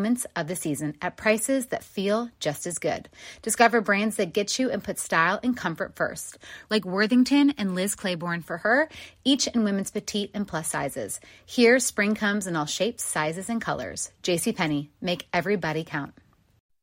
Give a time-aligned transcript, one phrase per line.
[0.00, 3.06] moments of the season at prices that feel just as good.
[3.42, 6.38] Discover brands that get you and put style and comfort first,
[6.70, 8.88] like Worthington and Liz Claiborne for her,
[9.24, 11.20] each in women's petite and plus sizes.
[11.44, 14.10] Here, spring comes in all shapes, sizes, and colors.
[14.22, 16.14] JCPenney, make everybody count.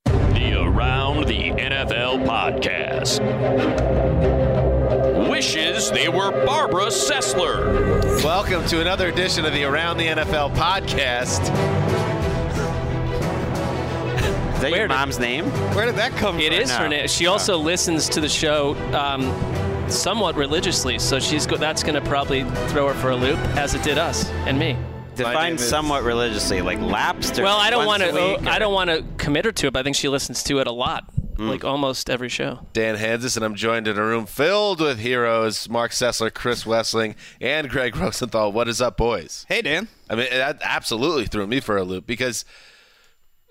[0.06, 3.18] The Around the NFL podcast.
[5.28, 8.24] Wishes they were Barbara Sessler.
[8.24, 12.17] Welcome to another edition of the Around the NFL podcast.
[14.58, 15.46] Is that Where your did- mom's name?
[15.76, 16.62] Where did that come It from?
[16.62, 17.08] is her name.
[17.08, 19.22] She also listens to the show um,
[19.90, 23.76] somewhat religiously, so she's go- that's going to probably throw her for a loop, as
[23.76, 24.74] it did us and me.
[24.74, 24.86] name
[25.16, 27.38] Define somewhat religiously, like lapsed.
[27.40, 28.10] Or Well, I don't want to.
[28.10, 30.42] a week, I don't want to commit her to it, but I think she listens
[30.44, 31.06] to it a lot,
[31.38, 32.60] like almost every show.
[32.74, 37.16] Dan Hanzus, and I'm joined in a room filled with heroes Mark Sessler, Chris Wesseling,
[37.42, 38.52] and Greg Rosenthal.
[38.52, 39.46] What is up, boys?
[39.50, 39.88] Hey, Dan.
[40.10, 42.44] I mean, that absolutely threw me for a loop because,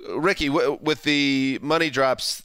[0.09, 2.43] Ricky, w- with the money drops,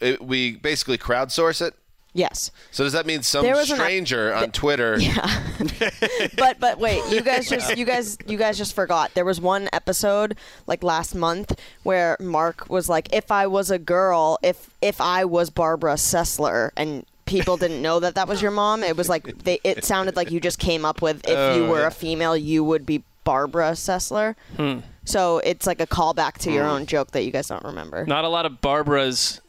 [0.00, 1.74] it, we basically crowdsource it.
[2.14, 2.50] Yes.
[2.70, 4.96] So does that mean some There was an- stranger on Twitter?
[5.00, 5.42] Yeah.
[6.36, 9.12] but but wait, you guys just you guys you guys just forgot.
[9.14, 10.36] There was one episode
[10.66, 15.24] like last month where Mark was like, "If I was a girl, if if I
[15.24, 18.82] was Barbara Sessler," and people didn't know that that was your mom.
[18.82, 21.70] It was like they it sounded like you just came up with if you Oh,
[21.70, 21.86] were yeah.
[21.88, 24.34] a female, you would be Barbara Sessler.
[24.56, 24.78] Hmm.
[25.08, 26.70] So it's like a callback to your hmm.
[26.70, 28.04] own joke that you guys don't remember.
[28.04, 29.40] Not a lot of Barbaras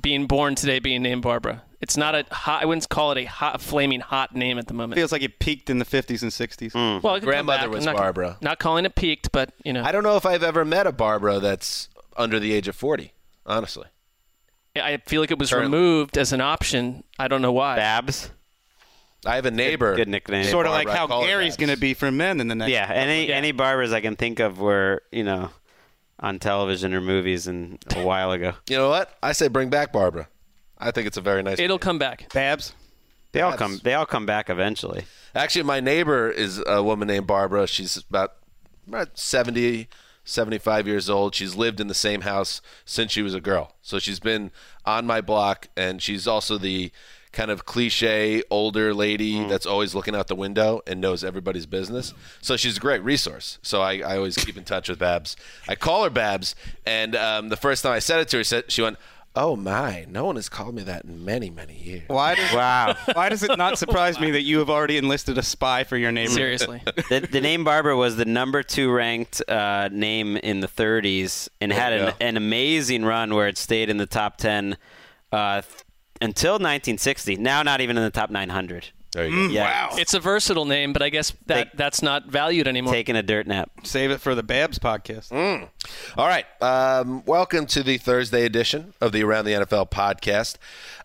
[0.00, 1.62] being born today being named Barbara.
[1.80, 2.62] It's not a hot.
[2.62, 4.98] I wouldn't call it a hot, flaming hot name at the moment.
[4.98, 6.72] Feels like it peaked in the 50s and 60s.
[6.72, 7.04] Hmm.
[7.04, 7.70] well, it could come Grandmother back.
[7.70, 8.38] was I'm not, Barbara.
[8.42, 10.92] Not calling it peaked, but you know, I don't know if I've ever met a
[10.92, 13.12] Barbara that's under the age of 40,
[13.46, 13.86] honestly.
[14.76, 15.76] I feel like it was Currently.
[15.76, 17.04] removed as an option.
[17.18, 17.76] I don't know why.
[17.76, 18.30] Babs.
[19.24, 19.94] I have a neighbor.
[19.94, 20.44] Good nickname.
[20.44, 22.72] Sort of like how Gary's going to be for men in the next.
[22.72, 23.36] Yeah, any Yeah.
[23.36, 25.50] any barbers I can think of were you know
[26.20, 28.54] on television or movies and a while ago.
[28.68, 29.16] You know what?
[29.22, 30.28] I say bring back Barbara.
[30.78, 31.58] I think it's a very nice.
[31.60, 32.32] It'll come back.
[32.32, 32.74] Babs.
[33.32, 33.80] They all come.
[33.82, 35.04] They all come back eventually.
[35.34, 37.66] Actually, my neighbor is a woman named Barbara.
[37.66, 38.34] She's about,
[38.86, 39.88] about 70,
[40.24, 41.34] 75 years old.
[41.34, 43.74] She's lived in the same house since she was a girl.
[43.80, 44.50] So she's been
[44.84, 46.92] on my block, and she's also the
[47.32, 52.12] kind of cliche older lady that's always looking out the window and knows everybody's business.
[52.40, 53.58] So she's a great resource.
[53.62, 55.36] So I, I always keep in touch with Babs.
[55.66, 56.54] I call her Babs,
[56.84, 58.98] and um, the first time I said it to her, said, she went,
[59.34, 62.02] Oh my, no one has called me that in many, many years.
[62.08, 62.94] Why does, Wow.
[63.14, 66.12] why does it not surprise me that you have already enlisted a spy for your
[66.12, 66.36] neighborhood?
[66.36, 66.82] Seriously.
[67.08, 71.72] the, the name Barbara was the number two ranked uh, name in the 30s and
[71.72, 74.76] had an, an amazing run where it stayed in the top 10
[75.32, 75.81] uh, th-
[76.22, 77.36] until 1960.
[77.36, 78.88] Now not even in the top 900.
[79.12, 79.52] There you go.
[79.52, 82.94] Yeah, It's a versatile name, but I guess that Take- that's not valued anymore.
[82.94, 83.70] taking a dirt nap.
[83.84, 85.30] Save it for the Babs podcast.
[86.16, 86.46] All right.
[86.62, 90.56] Um, welcome to the Thursday edition of the Around the NFL podcast.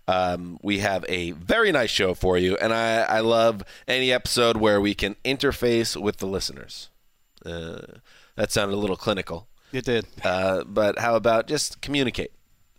[0.08, 4.56] Um, we have a very nice show for you, and I, I love any episode
[4.56, 6.90] where we can interface with the listeners.
[7.46, 7.82] Uh,
[8.36, 10.06] that sounded a little clinical, It did.
[10.24, 12.32] uh, but how about just communicate?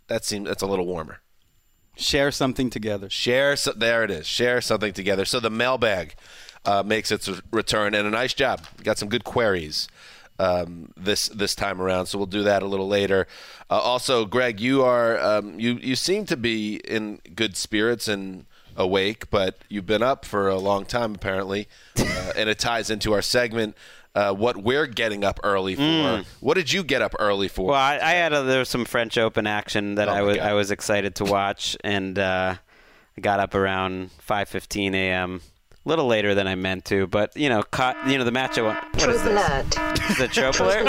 [0.07, 1.19] That seems that's a little warmer.
[1.99, 3.09] Share something together.
[3.09, 3.55] Share.
[3.55, 4.25] So, there it is.
[4.25, 5.25] Share something together.
[5.25, 6.15] So the mailbag
[6.65, 8.61] uh, makes its return, and a nice job.
[8.83, 9.87] Got some good queries
[10.39, 12.07] um, this this time around.
[12.07, 13.27] So we'll do that a little later.
[13.69, 18.45] Uh, also, Greg, you are um, you you seem to be in good spirits and
[18.75, 21.67] awake, but you've been up for a long time apparently,
[21.97, 23.75] uh, and it ties into our segment.
[24.15, 25.81] Uh, what we're getting up early for.
[25.81, 26.25] Mm.
[26.39, 27.67] What did you get up early for?
[27.67, 30.37] Well, I, I had a, there was some French Open action that Oh I was
[30.37, 30.47] God.
[30.47, 32.55] I was excited to watch, and uh,
[33.17, 35.41] I got up around 5:15 a.m.
[35.89, 38.59] Little later than I meant to, but you know, caught you know the match.
[38.59, 39.77] I What is this?
[40.11, 40.85] Is it a trope alert?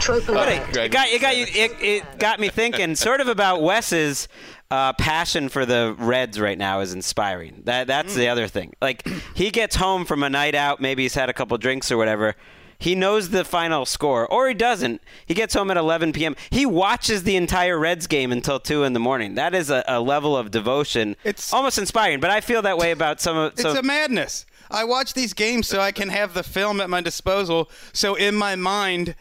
[0.00, 3.28] Trope But it, it got it got you it, it got me thinking sort of
[3.28, 4.26] about Wes's
[4.70, 7.60] uh, passion for the Reds right now is inspiring.
[7.66, 8.72] That that's the other thing.
[8.80, 11.98] Like he gets home from a night out, maybe he's had a couple drinks or
[11.98, 12.36] whatever.
[12.78, 15.00] He knows the final score, or he doesn't.
[15.26, 16.36] He gets home at 11 p.m.
[16.50, 19.34] He watches the entire Reds game until two in the morning.
[19.34, 21.16] That is a, a level of devotion.
[21.24, 22.20] It's almost inspiring.
[22.20, 23.52] But I feel that way about some of.
[23.52, 24.46] It's So, a madness.
[24.70, 27.70] I watch these games so I can have the film at my disposal.
[27.92, 29.14] So in my mind,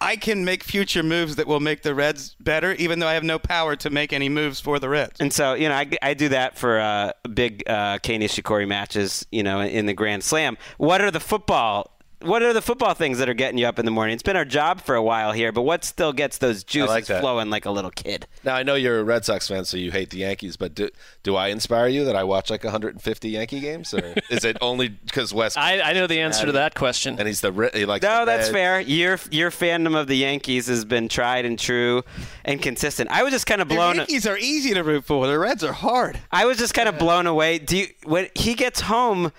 [0.00, 3.22] I can make future moves that will make the Reds better, even though I have
[3.22, 5.20] no power to make any moves for the Reds.
[5.20, 9.26] And so, you know, I, I do that for uh, big uh, Kei Nishikori matches,
[9.30, 10.56] you know, in the Grand Slam.
[10.78, 11.90] What are the football?
[12.22, 14.12] What are the football things that are getting you up in the morning?
[14.12, 17.06] It's been our job for a while here, but what still gets those juices like
[17.06, 18.26] flowing like a little kid?
[18.44, 20.90] Now I know you're a Red Sox fan, so you hate the Yankees, but do,
[21.22, 24.88] do I inspire you that I watch like 150 Yankee games, or is it only
[24.88, 25.56] because West?
[25.56, 27.16] I, I know the answer to that question.
[27.18, 28.02] And he's the Re- he likes.
[28.02, 28.52] No, the that's Reds.
[28.52, 28.80] fair.
[28.80, 32.02] Your your fandom of the Yankees has been tried and true
[32.44, 33.10] and consistent.
[33.10, 33.96] I was just kind of The blown.
[33.96, 35.26] Yankees are easy to root for.
[35.26, 36.18] The Reds are hard.
[36.30, 37.58] I was just kind of blown away.
[37.58, 39.32] Do you, when he gets home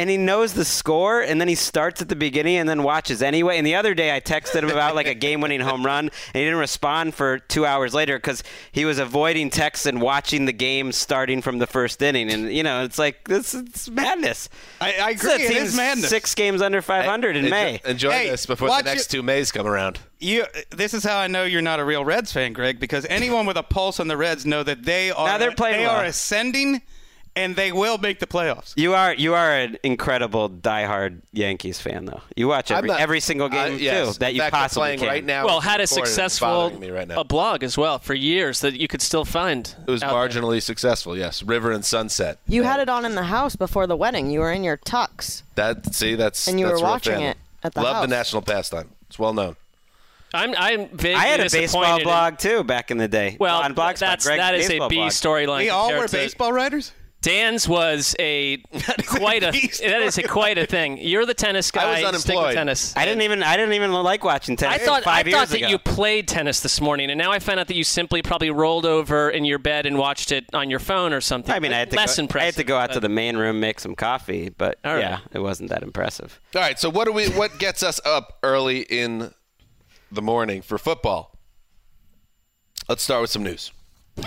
[0.00, 3.22] and he knows the score, and then he starts at the beginning and then watches
[3.22, 3.58] anyway.
[3.58, 6.40] And the other day, I texted him about like a game-winning home run, and he
[6.40, 8.42] didn't respond for two hours later because
[8.72, 12.30] he was avoiding texts and watching the game starting from the first inning.
[12.30, 14.48] And you know, it's like this is madness.
[14.80, 15.44] I, I This agree.
[15.44, 16.08] It team's is madness.
[16.10, 17.80] Six games under 500 in Enjoy- May.
[17.84, 19.98] Enjoy Hey, this before the next it- two Mays come around.
[20.22, 23.46] You, this is how I know you're not a real Reds fan, Greg, because anyone
[23.46, 25.96] with a pulse on the Reds know that they are Now they're playing they well.
[25.96, 26.82] are ascending,
[27.44, 28.72] and they will make the playoffs.
[28.76, 32.20] You are you are an incredible diehard Yankees fan, though.
[32.36, 34.14] You watch every not- every single game uh, yes.
[34.14, 35.08] too that you fact, possibly playing can.
[35.08, 35.44] right now.
[35.46, 37.20] well, had a successful me right now.
[37.20, 39.74] a blog as well for years that you could still find.
[39.86, 40.42] It was out there.
[40.42, 41.16] marginally successful.
[41.16, 42.38] Yes, River and Sunset.
[42.46, 44.30] You had it on in the house before the wedding.
[44.30, 45.42] You were in your tux.
[45.54, 47.30] That see, that's And you that's were watching fandom.
[47.30, 48.02] it at the Love house.
[48.04, 48.90] the national pastime.
[49.08, 49.56] It's well known.
[50.32, 53.36] I'm I'm vaguely I had a baseball disappointed in- blog too back in the day.
[53.40, 55.10] Well, on Blogspot, that's Greg's that is a baseball B blog.
[55.10, 55.58] storyline.
[55.58, 56.92] We all were to- baseball writers.
[57.22, 58.56] Dan's was a
[59.06, 60.96] quite a B that is a quite a thing.
[60.98, 61.82] You're the tennis guy.
[61.82, 62.54] I was Stick with unemployed.
[62.54, 62.96] tennis.
[62.96, 64.80] I didn't even I didn't even like watching tennis.
[64.80, 65.68] I thought five I years thought that ago.
[65.68, 68.86] you played tennis this morning, and now I found out that you simply probably rolled
[68.86, 71.54] over in your bed and watched it on your phone or something.
[71.54, 72.42] I mean, I had to less go, impressive.
[72.42, 75.00] I had to go out to the main room, make some coffee, but All right.
[75.00, 76.40] yeah, it wasn't that impressive.
[76.54, 76.78] All right.
[76.78, 77.28] So what do we?
[77.28, 79.34] What gets us up early in
[80.10, 81.36] the morning for football?
[82.88, 83.72] Let's start with some news.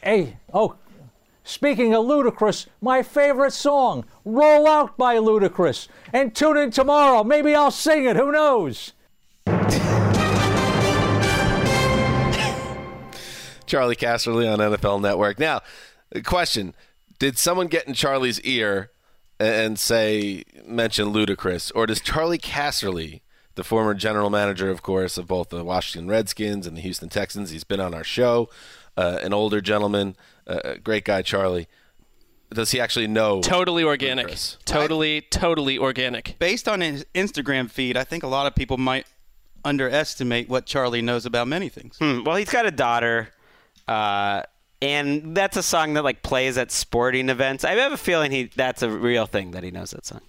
[0.00, 0.76] Hey, oh,
[1.48, 5.88] speaking of Ludacris, my favorite song, Roll Out by Ludacris.
[6.12, 7.24] And tune in tomorrow.
[7.24, 8.16] Maybe I'll sing it.
[8.16, 8.92] Who knows?
[13.66, 15.38] Charley Casserly on NFL Network.
[15.38, 15.60] Now,
[16.24, 16.74] question:
[17.18, 18.90] Did someone get in Charley's ear
[19.38, 23.20] and say mention Ludacris, or does Charley Casserly,
[23.54, 27.50] the former general manager, of course, of both the Washington Redskins and the Houston Texans,
[27.50, 28.48] he's been on our show,
[28.96, 30.16] uh, an older gentleman,
[30.48, 31.68] uh, great guy, Charley.
[32.52, 33.40] Does he actually know?
[33.42, 34.28] Totally organic.
[34.28, 34.56] Ludacris?
[34.64, 36.36] Totally, totally organic.
[36.38, 39.06] Based on his Instagram feed, I think a lot of people might
[39.64, 41.98] underestimate what Charley knows about many things.
[41.98, 43.28] Hmm, well, he's got a daughter,
[43.86, 44.42] uh,
[44.80, 47.64] and that's a song that like plays at sporting events.
[47.64, 50.22] I have a feeling he that's a real thing that he knows that song.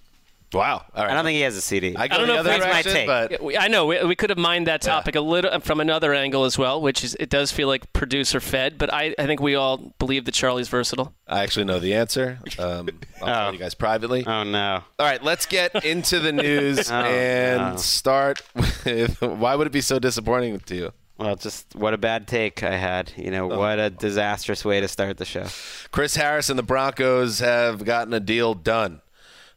[0.52, 0.84] Wow.
[0.94, 1.12] All right.
[1.12, 1.94] I don't think he has a CD.
[1.96, 3.06] I, I don't know if that's my take.
[3.06, 6.44] but I know we, we could have mined that topic a little from another angle
[6.44, 9.54] as well, which is it does feel like producer fed, but I, I think we
[9.54, 11.14] all believe that Charley's versatile.
[11.28, 12.38] I actually know the answer.
[12.58, 12.88] Um,
[13.22, 14.24] I'll tell you guys privately.
[14.26, 14.82] oh no.
[14.98, 17.76] All right, let's get into the news Oh, and no.
[17.76, 18.42] start
[18.84, 20.92] with why would it be so disappointing to you?
[21.16, 23.12] Well, just what a bad take I had.
[23.16, 23.58] You know, Oh.
[23.58, 25.46] what a disastrous way to start the show.
[25.92, 29.02] Chris Harris and the Broncos have gotten a deal done.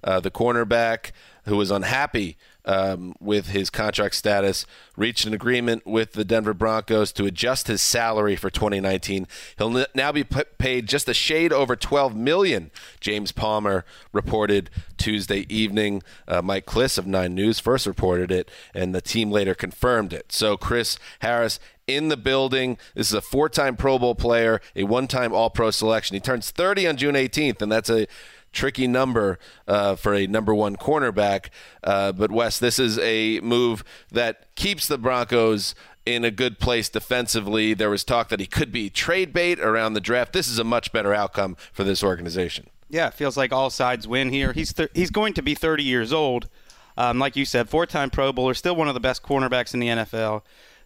[0.04, 1.12] Uh, the cornerback,
[1.46, 7.12] who was unhappy um, with his contract status, reached an agreement with the Denver Broncos
[7.14, 9.28] to adjust his salary for 2019.
[9.58, 12.72] He'll n- now be p- paid just a shade over 12 million.
[13.00, 13.84] James Palmer
[14.14, 16.04] reported Tuesday evening.
[16.28, 20.32] Uh, Mike Klis of Nine News first reported it, and the team later confirmed it.
[20.32, 22.78] So Chris Harris in the building.
[22.96, 26.14] This is a four-time Pro Bowl player, a one-time All-Pro selection.
[26.14, 28.08] He turns 30 on June 18th, and that's a
[28.54, 31.48] tricky number uh, for a number one cornerback.
[31.84, 36.90] Uh, but Wes, this is a move that keeps the Broncos in a good place
[36.90, 37.74] defensively.
[37.74, 40.34] There was talk that he could be trade bait around the draft.
[40.34, 42.70] This is a much better outcome for this organization.
[42.90, 44.54] Yeah, it feels like all sides win here.
[44.54, 46.48] He's th- he's going to be 30 years old.
[46.96, 49.88] Um, like you said, four-time Pro Bowler, still one of the best cornerbacks in the
[49.88, 50.44] NFL.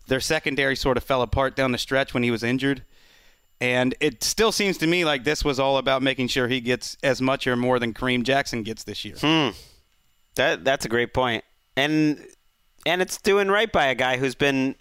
[0.07, 2.83] Their secondary sort of fell apart down the stretch when he was injured.
[3.59, 6.95] And it still seems to me like this was all about making sure he gets
[7.01, 9.15] as much or more than Kareem Jackson gets this year.
[9.19, 9.49] Hmm.
[10.35, 11.43] That that's a great point.
[11.75, 12.23] And
[12.85, 14.75] and it's doing right by a guy who's been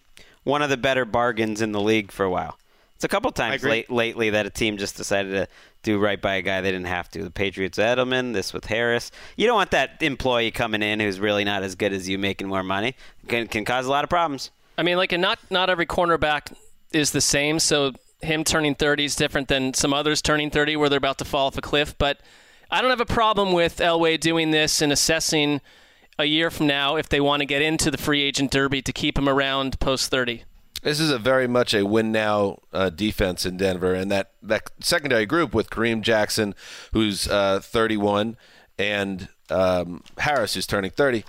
[0.44, 2.58] one of the better bargains in the league for a while.
[2.94, 5.48] It's a couple times late, lately that a team just decided to
[5.82, 7.22] do right by a guy they didn't have to.
[7.22, 9.10] The Patriots, Edelman, this with Harris.
[9.36, 12.48] You don't want that employee coming in who's really not as good as you, making
[12.48, 12.94] more money.
[13.28, 14.50] Can can cause a lot of problems.
[14.78, 16.54] I mean, like, and not not every cornerback
[16.92, 17.58] is the same.
[17.58, 17.92] So
[18.22, 21.46] him turning 30 is different than some others turning 30 where they're about to fall
[21.46, 21.96] off a cliff.
[21.98, 22.20] But
[22.70, 25.60] I don't have a problem with Elway doing this and assessing
[26.18, 28.92] a year from now if they want to get into the free agent derby to
[28.92, 30.44] keep him around post 30.
[30.82, 34.70] This is a very much a win now uh, defense in Denver, and that that
[34.78, 36.54] secondary group with Kareem Jackson,
[36.92, 38.36] who's uh, 31,
[38.78, 41.24] and um, Harris, who's turning 30.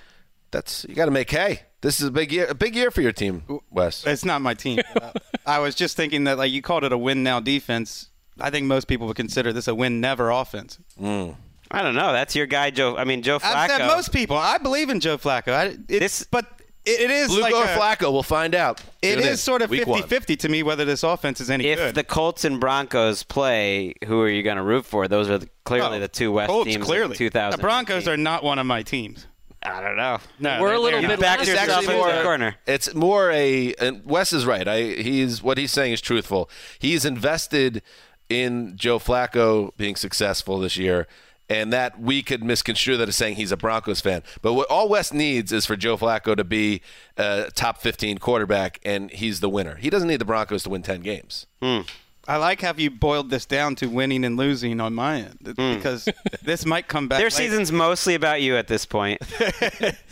[0.52, 1.62] That's you got to make hay.
[1.82, 4.06] This is a big year, a big year for your team, Wes.
[4.06, 4.80] It's not my team.
[5.00, 5.12] Uh,
[5.46, 8.10] I was just thinking that like you called it a win now defense.
[8.40, 10.80] I think most people would consider this a win never offense.
[11.00, 12.14] I don't know.
[12.14, 12.96] That's your guy, Joe.
[12.98, 13.78] I mean, Joe I Flacco.
[13.78, 14.38] said most people.
[14.38, 15.54] I believe in Joe Flacco.
[15.54, 16.46] I, it, This- but
[16.86, 18.82] it, it is Blue like or a- Flacco, we'll find out.
[19.02, 21.78] It Tune is sort of Week 50-50 to me whether this offense is any if
[21.78, 21.96] good.
[21.96, 25.08] the Colts and Broncos play, who are you going to root for?
[25.10, 26.86] Those are the, clearly Oh, the two West Colts, teams.
[26.86, 27.12] clearly.
[27.12, 27.58] of 2000.
[27.58, 29.28] The Broncos are not one of my teams.
[29.74, 30.18] I don't know.
[30.40, 32.56] No, We're a little bit back backed last It's yourself actually into more the corner.
[32.66, 33.74] It's more a.
[33.76, 34.68] And Wes is right.
[34.68, 36.50] I he's what he's saying is truthful.
[36.80, 37.82] He's invested
[38.30, 41.08] in Joe Flacco being successful this year,
[41.50, 44.24] and that we could misconstrue that as saying he's a Broncos fan.
[44.42, 46.82] But what all Wes needs is for Joe Flacco to be
[47.16, 49.76] a top 15 quarterback, and he's the winner.
[49.76, 51.48] He doesn't need the Broncos to win 10 games.
[51.62, 51.82] Hmm.
[52.28, 56.10] I like how you boiled this down to winning and losing on my end because
[56.44, 57.20] this might come back.
[57.20, 57.36] Their later.
[57.38, 59.20] season's mostly about you at this point.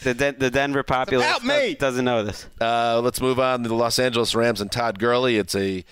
[0.04, 1.74] the, De- the Denver populace about me.
[1.74, 2.48] does- doesn't know this.
[2.62, 5.38] Uh, let's move on to the Los Angeles Rams and Todd Gurley.
[5.38, 5.84] It's a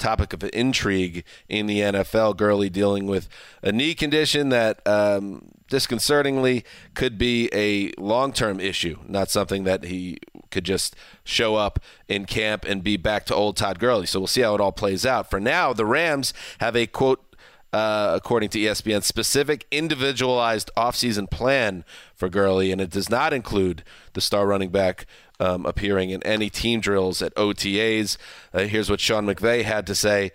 [0.00, 2.36] topic of intrigue in the NFL.
[2.36, 3.28] Gurley dealing with
[3.62, 6.64] a knee condition that um, disconcertingly
[6.94, 10.18] could be a long term issue, not something that he
[10.50, 11.78] could just show up
[12.08, 14.06] in camp and be back to old Todd Gurley.
[14.06, 15.30] So we'll see how it all plays out.
[15.30, 17.24] For now, the Rams have a quote
[17.72, 21.84] uh, according to ESPN, specific individualized offseason plan
[22.16, 25.06] for Gurley, and it does not include the star running back
[25.40, 28.16] um, appearing in any team drills at OTAs.
[28.54, 30.30] Uh, here's what Sean McVay had to say.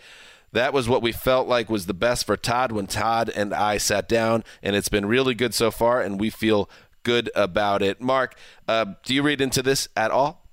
[0.52, 3.78] That was what we felt like was the best for Todd when Todd and I
[3.78, 6.70] sat down, and it's been really good so far, and we feel
[7.04, 8.02] good about it.
[8.02, 8.36] Mark,
[8.68, 10.46] uh, do you read into this at all?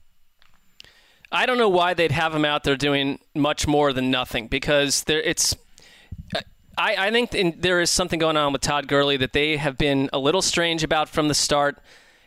[1.33, 5.05] I don't know why they'd have him out there doing much more than nothing because
[5.05, 5.57] there it's.
[6.77, 9.79] I, I think in, there is something going on with Todd Gurley that they have
[9.79, 11.79] been a little strange about from the start.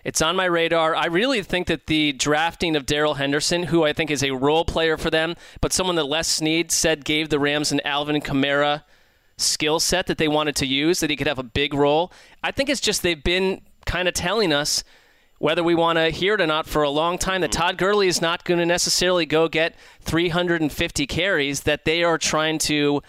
[0.05, 0.95] It's on my radar.
[0.95, 4.63] I really think that the drafting of Darrell Henderson, who I think is a role
[4.63, 8.83] player for them, but someone that Les Snead said gave the Rams an Alvin Kamara
[9.35, 12.13] skill set that they wanted to use, that he could have a big role.
[12.43, 14.83] I think it's just they've been kind of telling us
[15.39, 17.59] whether we want to hear it or not for a long time that hmm.
[17.59, 22.59] Todd Gurley is not going to necessarily go get 350 carries, that they are trying
[22.59, 23.01] to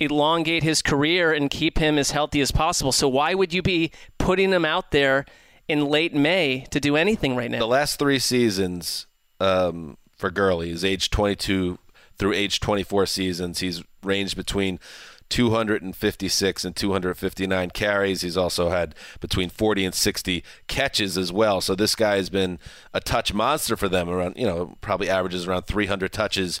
[0.00, 2.90] elongate his career and keep him as healthy as possible.
[2.90, 5.26] So why would you be putting him out there
[5.70, 7.60] in late May to do anything right now.
[7.60, 9.06] The last three seasons
[9.38, 11.78] um, for Gurley is age 22
[12.18, 13.60] through age 24 seasons.
[13.60, 14.80] He's ranged between
[15.28, 18.22] 256 and 259 carries.
[18.22, 21.60] He's also had between 40 and 60 catches as well.
[21.60, 22.58] So this guy has been
[22.92, 24.10] a touch monster for them.
[24.10, 26.60] Around you know probably averages around 300 touches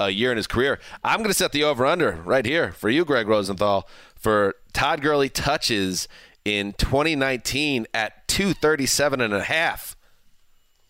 [0.00, 0.78] a year in his career.
[1.04, 5.00] I'm going to set the over under right here for you, Greg Rosenthal, for Todd
[5.00, 6.08] Gurley touches
[6.48, 9.96] in 2019 at 237 and a half.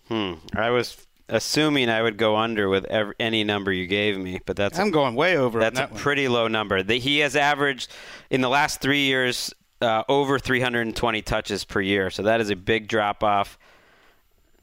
[0.09, 0.35] Hmm.
[0.55, 4.57] I was assuming I would go under with every, any number you gave me, but
[4.57, 5.61] that's I'm going way over.
[5.61, 6.01] that's on a one.
[6.01, 6.83] pretty low number.
[6.83, 7.91] The, he has averaged
[8.31, 12.57] in the last three years uh, over 320 touches per year, so that is a
[12.57, 13.59] big drop off.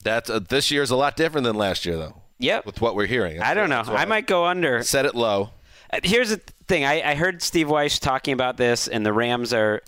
[0.03, 2.21] That's uh, this year's a lot different than last year, though.
[2.39, 2.65] Yep.
[2.65, 3.83] With what we're hearing, I don't know.
[3.83, 4.83] That's I might go under.
[4.83, 5.51] set it low.
[5.91, 6.83] Uh, Here's the thing.
[6.83, 9.81] I, I heard Steve Weiss talking about this, and the Rams are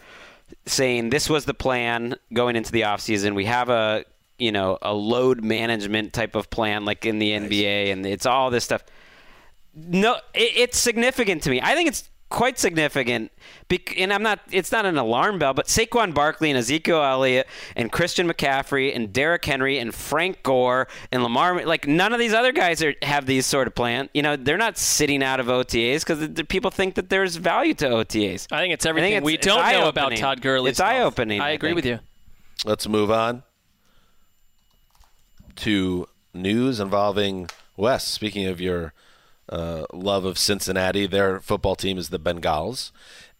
[0.66, 3.36] saying this was the plan going into the offseason.
[3.36, 4.06] We have a
[4.38, 8.50] you know a load management type of plan like in the NBA, and it's all
[8.50, 8.84] this stuff.
[9.76, 11.62] No, it, it's significant to me.
[11.62, 13.32] I think it's quite significant.
[13.98, 14.40] And I'm not.
[14.52, 19.12] It's not an alarm bell, but Saquon Barkley and Ezekiel Elliott and Christian McCaffrey and
[19.14, 21.66] Derrick Henry and Frank Gore and Lamar.
[21.66, 24.10] Like none of these other guys are have these sort of plan.
[24.14, 27.86] You know, they're not sitting out of OTAs because people think that there's value to
[27.88, 28.48] OTAs.
[28.52, 30.16] I think it's everything it's- we it's don't know about.
[30.16, 30.70] Todd Gurley.
[30.72, 31.42] It's eye opening.
[31.42, 32.00] I agree with you.
[32.66, 33.44] Let's move on
[35.58, 38.08] to news involving Wes.
[38.08, 38.94] Speaking of your
[39.50, 42.92] uh, love of Cincinnati, their football team is the Bengals,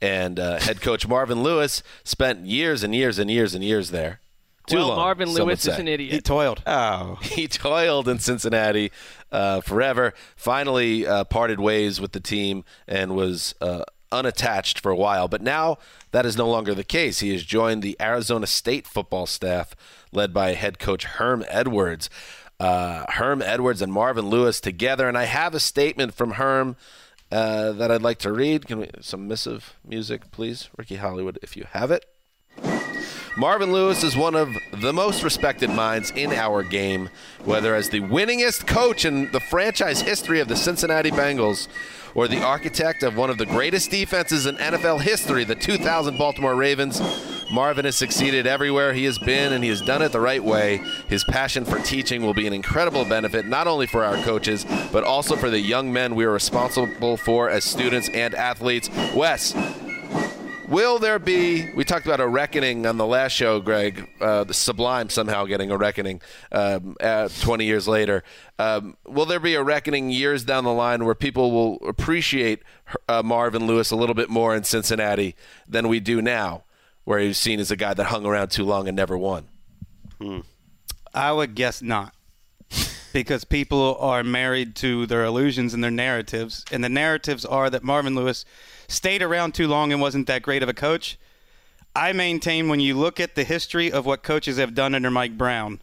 [0.02, 4.20] and uh, head coach Marvin Lewis spent years and years and years and years there.
[4.68, 6.12] Too well, long, Marvin Lewis is an idiot.
[6.12, 6.62] He toiled.
[6.68, 8.92] Oh, he toiled in Cincinnati
[9.32, 10.14] uh, forever.
[10.36, 15.30] Finally, uh, parted ways with the team and was uh, unattached for a while.
[15.30, 15.78] But now
[16.12, 17.20] that is no longer the case.
[17.20, 19.74] He has joined the Arizona State football staff,
[20.12, 22.10] led by head coach Herm Edwards.
[22.60, 26.76] Uh, Herm Edwards and Marvin Lewis together, and I have a statement from Herm.
[27.30, 28.68] Uh, that I'd like to read.
[28.68, 32.06] Can we some missive music, please, Ricky Hollywood, if you have it.
[33.38, 37.08] Marvin Lewis is one of the most respected minds in our game,
[37.46, 41.68] whether as the winningest coach in the franchise history of the Cincinnati Bengals
[42.16, 46.56] or the architect of one of the greatest defenses in NFL history, the 2000 Baltimore
[46.56, 47.00] Ravens.
[47.52, 50.82] Marvin has succeeded everywhere he has been, and he has done it the right way.
[51.08, 55.04] His passion for teaching will be an incredible benefit, not only for our coaches, but
[55.04, 58.90] also for the young men we are responsible for as students and athletes.
[59.16, 59.54] Wes,
[60.68, 61.72] Will there be?
[61.72, 64.10] We talked about a reckoning on the last show, Greg.
[64.20, 66.22] Uh, the Sublime somehow getting a reckoning
[66.52, 68.22] um, uh, 20 years later.
[68.60, 72.64] Um, will there be a reckoning years down the line where people will appreciate
[73.08, 75.36] uh, Marvin Lewis a little bit more in Cincinnati
[75.70, 76.66] than we do now,
[77.06, 79.48] where he's seen as a guy that hung around too long and never won?
[81.14, 82.14] I would guess not.
[83.14, 86.66] Because people are married to their illusions and their narratives.
[86.74, 88.44] And the narratives are that Marvin Lewis
[88.88, 91.18] stayed around too long and wasn't that great of a coach.
[91.96, 95.38] I maintain when you look at the history of what coaches have done under Mike
[95.38, 95.82] Brown,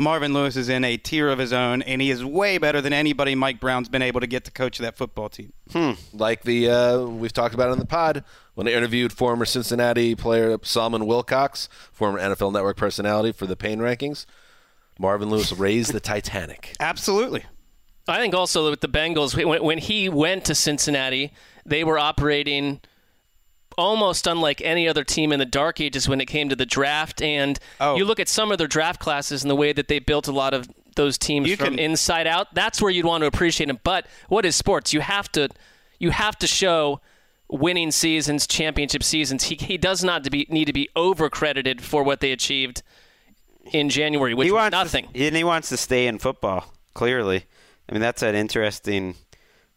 [0.00, 2.92] Marvin Lewis is in a tier of his own, and he is way better than
[2.92, 5.52] anybody Mike Brown's been able to get to coach that football team.
[5.72, 5.92] Hmm.
[6.12, 8.22] Like the uh, we've talked about on the pod
[8.54, 13.80] when I interviewed former Cincinnati player Solomon Wilcots, former NFL Network personality for the Pain
[13.80, 14.24] Rankings.
[15.00, 16.76] Marvin Lewis raised the Titanic.
[16.78, 17.44] Absolutely.
[18.10, 21.32] I think also with the Bengals, when, when he went to Cincinnati,
[21.66, 22.80] they were operating
[23.76, 27.22] almost unlike any other team in the dark ages when it came to the draft.
[27.22, 27.96] And Oh.
[27.96, 30.32] you look at some of their draft classes and the way that they built a
[30.32, 32.52] lot of those teams You from can- inside out.
[32.54, 33.78] That's where you'd want to appreciate them.
[33.84, 34.92] But what is sports?
[34.92, 35.48] You have to,
[36.00, 37.00] you have to show
[37.48, 39.44] winning seasons, championship seasons.
[39.44, 42.82] He, he does not to be, need to be over credited for what they achieved
[43.72, 45.08] in January, which he wants nothing.
[45.14, 46.74] To, and he wants to stay in football.
[46.94, 47.44] Clearly,
[47.88, 49.14] I mean that's an interesting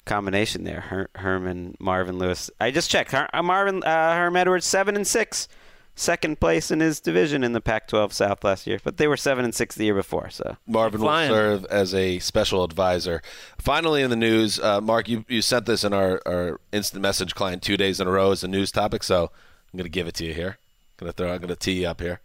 [0.05, 0.81] combination there.
[0.81, 2.49] Her, Herman, Marvin Lewis.
[2.59, 3.11] I just checked.
[3.11, 5.47] Her, uh, Marvin uh, Herm Edwards seven and six,
[5.95, 8.79] second place in his division in the Pac-12 South last year.
[8.83, 10.29] But they were seven and six the year before.
[10.29, 11.29] So Marvin will Flying.
[11.29, 13.21] serve as a special advisor.
[13.59, 17.35] Finally, in the news, uh, Mark, you, you sent this in our, our instant message
[17.35, 19.31] client two days in a row as a news topic, so
[19.71, 20.57] I'm going to give it to you here.
[20.99, 22.19] I'm Going to throw, I'm going to tee you up here.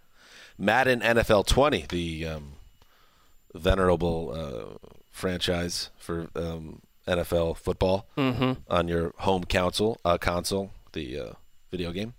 [0.59, 2.53] Madden NFL 20, the um,
[3.55, 4.33] venerable
[4.83, 8.07] uh, franchise for um, NFL football
[8.69, 11.33] on your home console, uh, console, the uh,
[11.71, 12.15] video game.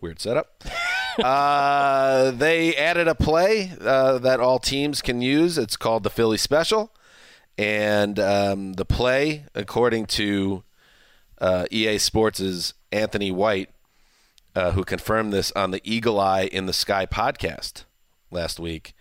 [0.00, 0.62] Weird setup.
[1.22, 5.58] uh, they added a play uh, that all teams can use.
[5.58, 6.92] It's called the Philly Special.
[7.56, 10.62] And um, the play, according to
[11.40, 13.70] uh, EA Sports' Anthony White,
[14.54, 17.84] uh, who confirmed this on the Eagle Eye in the Sky podcast
[18.30, 18.94] last week,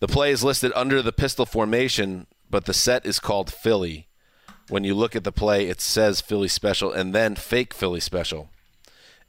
[0.00, 4.06] the play is listed under the pistol formation, but the set is called Philly.
[4.68, 8.50] When you look at the play, it says Philly Special and then fake Philly Special.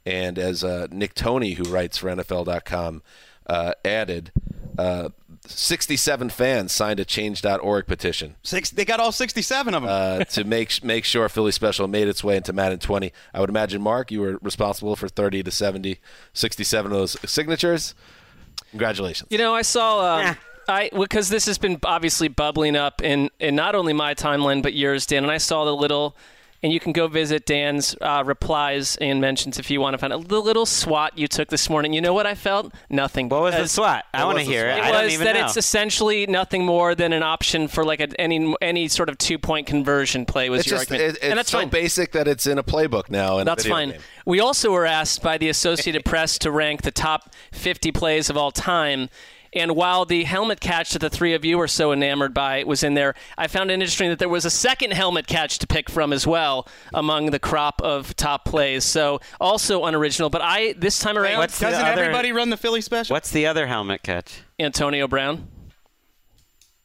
[0.04, 3.02] And as uh, Nick Tony, who writes for NFL.com,
[3.46, 4.32] uh, added,
[4.78, 5.10] uh,
[5.46, 9.90] 67 fans signed a Change.org petition Six, they got all 67 of them.
[9.90, 13.12] uh, to make make sure Philly Special made its way into Madden 20.
[13.32, 15.98] I would imagine, Mark, you were responsible for 30 to 70,
[16.34, 17.94] 67 of those signatures.
[18.70, 19.28] Congratulations.
[19.30, 20.16] You know, I saw.
[20.18, 20.36] Um,
[20.68, 24.74] I because this has been obviously bubbling up in in not only my timeline but
[24.74, 25.22] yours, Dan.
[25.24, 26.14] And I saw the little,
[26.62, 30.12] and you can go visit Dan's uh, replies and mentions if you want to find
[30.12, 31.94] out the little SWAT you took this morning.
[31.94, 32.74] You know what I felt?
[32.90, 33.28] Nothing.
[33.30, 34.04] what was the SWAT?
[34.12, 34.74] I want to was the hear it.
[34.74, 34.84] SWAT?
[34.84, 35.46] I It don't was even that know.
[35.46, 39.38] it's essentially nothing more than an option for like a, any any sort of two
[39.38, 41.68] point conversion play was It's your just argument, it, it's and that's so fine.
[41.70, 43.36] basic that it's in a playbook now.
[43.38, 43.90] In a That's video fine.
[43.92, 44.00] game.
[44.26, 48.36] We also were asked by the Associated Press to rank the top 50 plays of
[48.36, 49.08] all time,
[49.54, 52.82] And while the helmet catch that the three of you were so enamored by was
[52.82, 55.88] in there, I found it interesting that there was a second helmet catch to pick
[55.88, 58.84] from as well among the crop of top plays.
[58.84, 60.28] So also unoriginal.
[60.30, 63.14] But I this time around, What's the Doesn't other- everybody run the Philly special?
[63.14, 64.40] What's the other helmet catch?
[64.60, 65.48] Antonio Brown.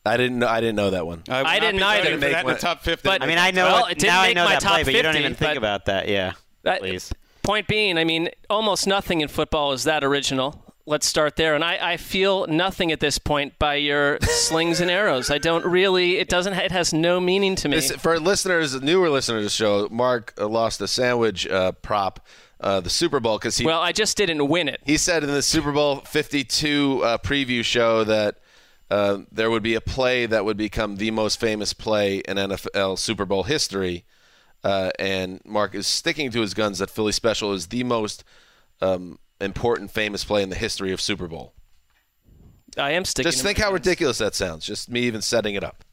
[0.06, 0.47] I didn't know.
[0.47, 1.19] I didn't know that one.
[1.19, 2.04] would I not didn't either.
[2.04, 3.08] voting for that in the top 50.
[3.08, 3.65] But- I mean, I know.
[3.65, 5.36] Well, what- it didn't now I know my that top play, but you don't even
[5.36, 6.08] think about that.
[6.10, 6.34] Yeah.
[6.63, 7.12] That- Please.
[7.41, 10.62] Point being, I mean, almost nothing in football is that original.
[10.85, 11.55] Let's start there.
[11.55, 15.29] And I, I feel nothing at this point by your slings and arrows.
[15.31, 16.17] I don't really.
[16.17, 16.53] It doesn't.
[16.53, 17.77] It has no meaning to me.
[17.77, 22.19] This, for listeners, newer listeners to the show, Mark uh, lost a sandwich uh, prop,
[22.59, 24.81] uh, the Super Bowl, because he well, I just didn't win it.
[24.85, 28.39] he said in the Super Bowl 52 uh, preview show that
[28.91, 32.99] uh, there would be a play that would become the most famous play in NFL
[32.99, 34.03] Super Bowl history.
[34.63, 38.23] Uh, and Mark is sticking to his guns that Philly Special is the most
[38.81, 41.53] um, important, famous play in the history of Super Bowl.
[42.77, 43.32] I am sticking.
[43.32, 44.65] Just think how ridiculous that sounds.
[44.65, 45.84] Just me even setting it up.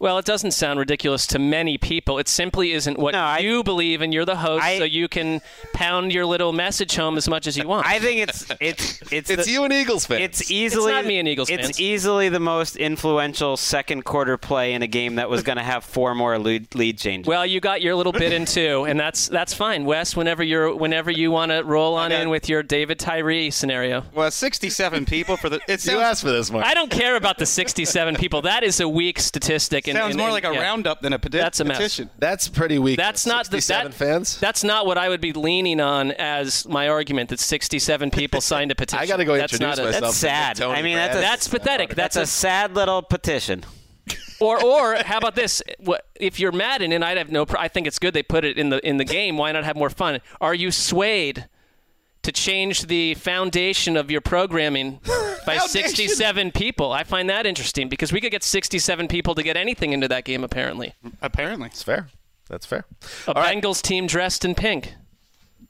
[0.00, 2.18] Well, it doesn't sound ridiculous to many people.
[2.18, 5.08] It simply isn't what No, I- you believe, and you're the host, I- so you
[5.08, 5.40] can
[5.72, 7.84] pound your little message home as much as you want.
[7.84, 10.20] I think it's it's it's It's the- you and Eagles fans.
[10.22, 11.80] It's easily not me and Eagles It's fans.
[11.80, 15.82] easily the most influential second quarter play in a game that was going to have
[15.82, 17.26] four more lead, lead changes.
[17.28, 20.14] well, you got your little bit in too, and that's that's fine, Wes.
[20.14, 24.04] Whenever you're, whenever you want to roll on in with your David Tyree scenario.
[24.14, 25.60] well, 67 people for the.
[25.66, 26.62] It you asked for this, one.
[26.66, 28.42] I don't care about the 67 people.
[28.42, 29.87] That is a weak statistic.
[29.90, 30.60] And, sounds and- more and- like a yeah.
[30.62, 31.76] roundup than a peti- That's a mess.
[31.78, 32.10] petition.
[32.18, 32.96] That's pretty weak.
[32.96, 34.38] That's not the 67 that, fans.
[34.38, 37.30] That's not what I would be leaning on as my argument.
[37.30, 39.02] That 67 people signed a petition.
[39.02, 40.02] I got to go That's introduce not a- myself.
[40.02, 40.56] That's sad.
[40.56, 41.94] Tony I mean, that's a- That's pathetic.
[41.94, 43.64] that's That's, a sad little petition.
[44.40, 45.62] or or how about this?
[45.80, 47.44] What if you're Madden and I'd have no?
[47.44, 49.36] Pr- I think it's good they put it in the in the game.
[49.36, 50.20] Why not have more fun?
[50.40, 51.46] Are you swayed
[52.22, 55.00] to change the foundation of your programming
[55.46, 56.92] by 67 people?
[56.92, 60.24] I find that interesting because we could get 67 people to get anything into that
[60.24, 60.44] game.
[60.44, 61.68] Apparently, Apparently.
[61.68, 62.08] It's fair.
[62.48, 62.84] That's fair.
[63.26, 64.94] a Bengals team dressed in pink.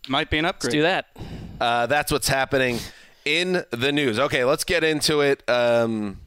[0.09, 0.73] Might be an upgrade.
[0.73, 1.07] Let's do that.
[1.61, 2.79] Uh, that's what's happening
[3.25, 4.19] in the news.
[4.19, 5.43] Okay, let's get into it.
[5.49, 6.21] Um,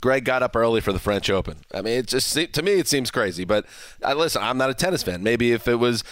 [0.00, 1.56] Greg got up early for the French Open.
[1.74, 3.66] I mean, it just to me it seems crazy, but
[4.04, 5.22] uh, listen, I'm not a tennis fan.
[5.22, 6.04] Maybe if it was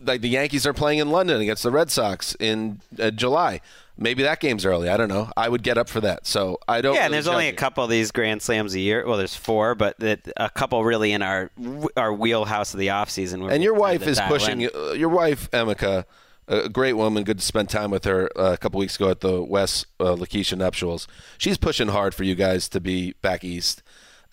[0.00, 3.60] like the Yankees are playing in London against the Red Sox in uh, July,
[3.96, 4.88] maybe that game's early.
[4.88, 5.30] I don't know.
[5.36, 6.26] I would get up for that.
[6.26, 6.94] So I don't.
[6.94, 9.06] Yeah, and there's only judge a couple of these Grand Slams a year.
[9.06, 11.50] Well, there's four, but that a couple really in our
[11.96, 13.42] our wheelhouse of the off season.
[13.42, 14.62] where And your wife is pushing.
[14.62, 14.70] in.
[14.74, 16.06] Uh, your wife, Emika,
[16.48, 17.24] a great woman.
[17.24, 20.14] Good to spend time with her uh, a couple weeks ago at the West uh,
[20.16, 21.06] Lakeisha nuptials.
[21.38, 23.82] She's pushing hard for you guys to be back east.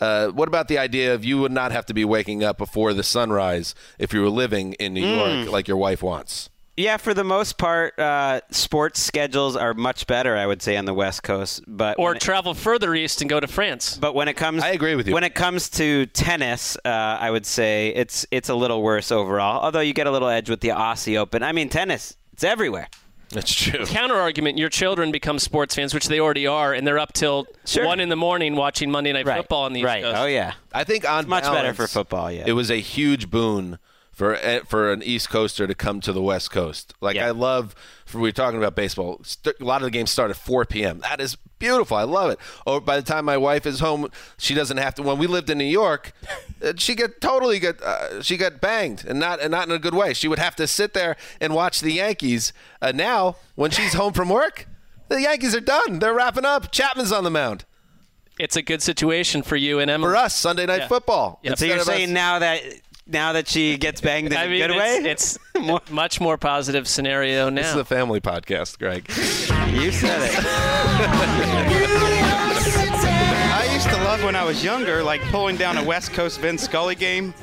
[0.02, 2.94] Uh, what about the idea of you would not have to be waking up before
[2.94, 5.44] the sunrise if you were living in New Mm.
[5.44, 6.50] York like your wife wants?
[6.78, 10.84] Yeah, for the most part, uh, sports schedules are much better, I would say, on
[10.84, 11.64] the West Coast.
[11.66, 13.98] But Or when it- travel further east and go to France.
[13.98, 15.14] but when it comes, I agree with you.
[15.14, 19.64] When it comes to tennis, uh, I would say it's it's a little worse overall.
[19.64, 21.44] Although you get a little edge with the Aussie Open.
[21.44, 22.90] I mean, tennis, it's everywhere.
[23.30, 23.86] That's true.
[23.86, 27.48] Counter argument: Your children become sports fans, which they already are, and they're up till
[27.66, 27.86] Sure.
[27.86, 29.38] one in the morning watching Monday Night Right.
[29.38, 30.04] Football on the East right.
[30.04, 30.18] Coast.
[30.20, 30.54] Oh yeah.
[30.74, 32.44] I think on much better for football, yeah.
[32.46, 33.80] it was a huge boon
[34.16, 36.94] for eh, for an East Coaster to come to the West Coast.
[37.02, 37.28] Like Yeah.
[37.28, 37.76] I love.
[38.06, 39.20] For we are talking about baseball.
[39.24, 41.00] st- A lot of the games start at 4 p.m.
[41.00, 41.98] That is beautiful.
[41.98, 42.40] I love it.
[42.66, 45.02] Or by the time my wife is home, she doesn't have to.
[45.04, 46.14] When we lived in New York,
[46.64, 49.80] uh, she get totally get uh, she got banged and not and not in a
[49.80, 50.14] good way.
[50.14, 52.54] She would have to sit there and watch the Yankees.
[52.82, 54.68] Uh, now when she's home from work.
[55.08, 56.00] The Yankees are done.
[56.00, 56.72] They're wrapping up.
[56.72, 57.64] Chapman's on the mound.
[58.40, 60.08] It's a good situation for you and Emma.
[60.08, 60.88] For us, Sunday night Yeah.
[60.88, 61.40] football.
[61.44, 61.54] Yeah.
[61.54, 62.62] So you're Instead of us- saying now that
[63.08, 65.12] now that she gets banged in I a mean, good it's, way?
[65.64, 67.62] it's much more positive scenario now.
[67.62, 67.82] This is now.
[67.82, 69.08] a family podcast, Greg.
[69.74, 71.46] you said it.
[73.58, 76.64] I used to love when I was younger, like pulling down a West Coast Vince
[76.64, 77.34] Scully game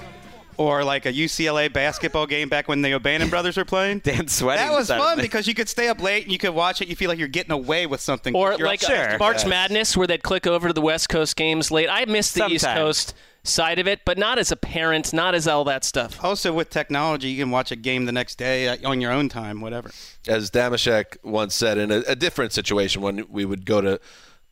[0.59, 3.99] or like a UCLA basketball game back when the O'Bannon brothers were playing.
[4.05, 4.67] Dan sweating.
[4.67, 6.89] That was inside fun because you could stay up late and you could watch it.
[6.89, 8.35] You feel like you're getting away with something.
[8.37, 11.37] or You're like up- uh, March Madness, where they'd click over to the West Coast
[11.37, 11.89] games late.
[11.91, 15.49] I miss the East Coast side of it, but not as a parent, not as
[15.49, 16.23] all that stuff.
[16.23, 19.29] Also, with technology, you can watch a game the next day uh, on your own
[19.29, 19.91] time, whatever.
[20.29, 24.01] As Damashek once said in a, a different situation when we would go to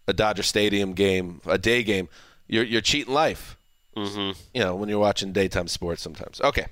[0.09, 2.09] a Dodger Stadium game, a day game,
[2.49, 3.57] you're, you're cheating life.
[3.97, 4.39] Mm-hmm.
[4.55, 6.41] You know, when you're watching daytime sports sometimes.
[6.41, 6.67] Okay.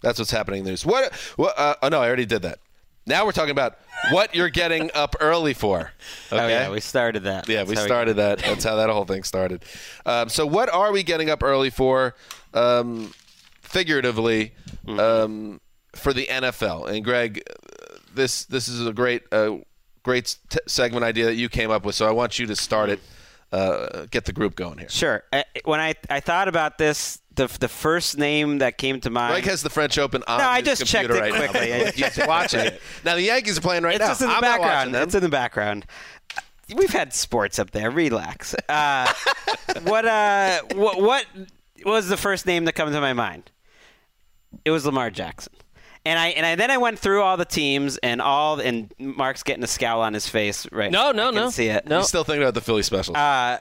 [0.00, 0.86] That's what's happening in the news.
[0.86, 1.12] What?
[1.36, 2.60] what uh, oh, no, I already did that.
[3.08, 3.78] Now we're talking about
[4.10, 5.78] what you're getting up early for.
[5.80, 5.90] Okay?
[6.44, 7.48] Oh yeah, we started that.
[7.48, 8.38] Yeah, That's we started that.
[8.38, 9.64] That's how that whole thing started.
[10.06, 12.14] Um, so, what are we getting up early for,
[12.54, 13.12] um,
[13.62, 14.52] figuratively,
[14.86, 15.60] um,
[15.94, 16.88] for the NFL?
[16.88, 19.56] And Greg, uh, this this is a great uh,
[20.02, 21.94] great t- segment idea that you came up with.
[21.94, 23.00] So I want you to start it.
[23.50, 24.90] Uh, get the group going here.
[24.90, 25.24] Sure.
[25.32, 29.32] Uh, When I, I thought about this, the, the first name that came to mind.
[29.32, 31.70] Greg has the French Open on No, I his just checked computer it right quickly.
[32.02, 32.08] now.
[32.08, 32.82] He's watching it.
[33.04, 34.08] Now the Yankees are playing right it's now.
[34.08, 34.94] just in the I'm background.
[34.94, 35.02] them.
[35.04, 35.86] It's in the background.
[36.74, 37.90] We've had sports up there.
[37.90, 38.54] Relax.
[38.68, 39.10] Uh,
[39.84, 41.26] what uh what what
[41.84, 43.50] was the first name that comes to my mind?
[44.64, 45.54] It was Lamar Jackson.
[46.04, 49.42] And I and I, then I went through all the teams and all and Mark's
[49.42, 50.90] getting a scowl on his face right.
[50.90, 51.50] No, no, I can no.
[51.50, 51.86] See it.
[51.86, 51.98] No.
[51.98, 53.16] He's still thinking about the Philly special.
[53.16, 53.58] Uh,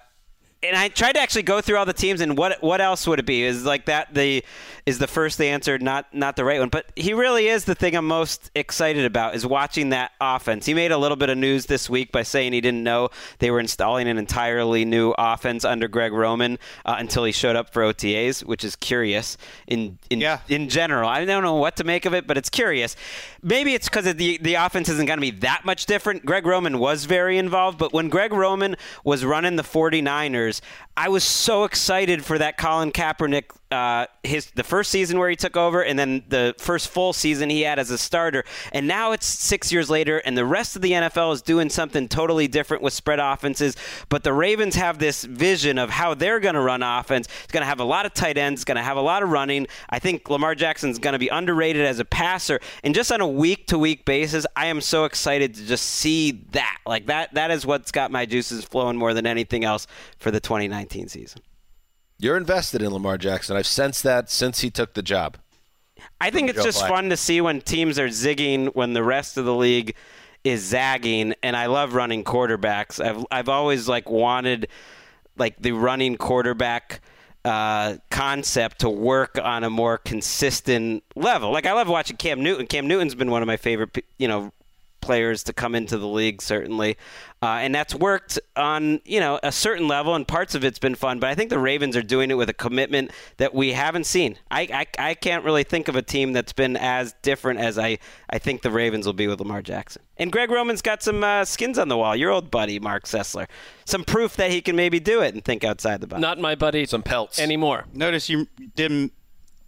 [0.68, 3.20] and I tried to actually go through all the teams and what what else would
[3.20, 3.44] it be?
[3.44, 4.44] Is like that the
[4.86, 6.70] is the first answer not not the right one?
[6.70, 10.66] But he really is the thing I'm most excited about is watching that offense.
[10.66, 13.50] He made a little bit of news this week by saying he didn't know they
[13.52, 17.82] were installing an entirely new offense under Greg Roman uh, until he showed up for
[17.84, 20.40] OTAs, which is curious in in Yeah.
[20.50, 21.10] in general.
[21.10, 22.96] I don't know what to make of it, but it's curious.
[23.42, 26.26] Maybe it's because the the offense isn't going to be that much different.
[26.26, 30.87] Greg Roman was very involved, but when Greg Roman was running the 49ers, years.
[30.98, 35.36] I was so excited for that Colin Kaepernick uh, his the first season where he
[35.36, 38.46] took over, and then the first full season he had as a starter.
[38.72, 42.08] And now it's six years later, and the rest of the NFL is doing something
[42.08, 43.76] totally different with spread offenses.
[44.08, 47.28] But the Ravens have this vision of how they're going to run offense.
[47.44, 48.62] It's going to have a lot of tight ends.
[48.62, 49.68] It's going to have a lot of running.
[49.90, 53.28] I think Lamar Jackson's going to be underrated as a passer, and just on a
[53.28, 56.78] week to week basis, I am so excited to just see that.
[56.86, 59.88] Like that, that is what's got my juices flowing more than anything else
[60.20, 61.42] for the 2019 season.
[62.20, 63.56] You're invested in Lamar Jackson.
[63.56, 65.38] I've sensed that since he took the job.
[66.20, 66.88] I think it's Joe just Flacco.
[66.90, 69.96] fun to see when teams are zigging when the rest of the league
[70.44, 73.04] is zagging, and I love running quarterbacks.
[73.04, 74.68] I've I've always like wanted
[75.38, 77.02] like the running quarterback
[77.46, 81.52] uh, concept to work on a more consistent level.
[81.52, 82.68] Like I love watching Cam Newton.
[82.68, 84.52] Cam Newton's been one of my favorite, you know,
[85.02, 86.98] players to come into the league certainly
[87.42, 90.96] uh, and that's worked on you know a certain level and parts of it's been
[90.96, 94.06] fun but i think the ravens are doing it with a commitment that we haven't
[94.06, 94.62] seen i,
[94.98, 98.40] I, I can't really think of a team that's been as different as i, I
[98.40, 101.78] think the ravens will be with lamar jackson and greg roman's got some uh, skins
[101.78, 103.48] on the wall your old buddy mark sessler
[103.86, 106.56] some proof that he can maybe do it and think outside the box Not my
[106.56, 107.40] buddy Some pelts.
[107.40, 107.86] anymore.
[107.94, 109.14] Notice you didn't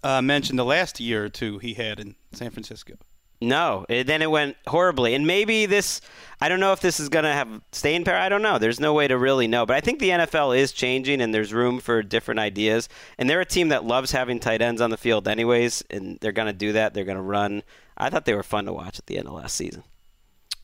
[0.04, 2.96] uh, mention the last year or two he had in San Francisco.
[3.42, 6.02] No, it, then it went horribly, and maybe this.
[6.42, 8.16] I don't know if this is going to have staying power.
[8.16, 8.58] I don't know.
[8.58, 11.54] There's no way to really know, but I think the NFL is changing, and there's
[11.54, 12.90] room for different ideas.
[13.18, 16.32] And they're a team that loves having tight ends on the field, anyways, and they're
[16.32, 16.94] going to do that.
[16.94, 17.64] They're going to run.
[17.98, 19.84] I thought they were fun to watch at the end of last season.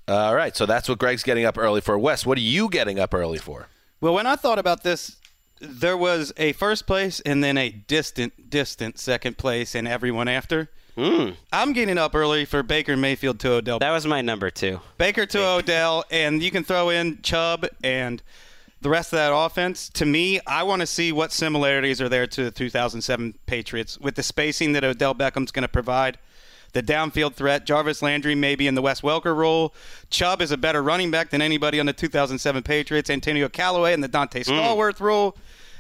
[0.08, 1.98] All right, so that's what Greg's getting up early for.
[1.98, 3.68] Wes, what are you getting up early for?
[4.02, 5.18] Well, when I thought about this,
[5.60, 10.70] there was a first place and then a distant, distant second place, and everyone after.
[10.98, 11.36] Mm.
[11.52, 13.80] I'm getting up early for Baker Mayfield to Odell.
[13.80, 14.80] That was my number two.
[14.98, 18.22] Baker to Odell, and you can throw in Chubb and
[18.82, 19.90] the rest of that offense.
[19.90, 24.16] To me, I want to see what similarities are there to the 2007 Patriots with
[24.16, 26.18] the spacing that Odell Beckham's going to provide.
[26.74, 29.74] The downfield threat, Jarvis Landry maybe in the Wes Welker role.
[30.10, 33.10] Chubb is a better running back than anybody on the 2007 Patriots.
[33.10, 34.46] Antonio Callaway in the Donté mm.
[34.46, 35.38] Stallworth role.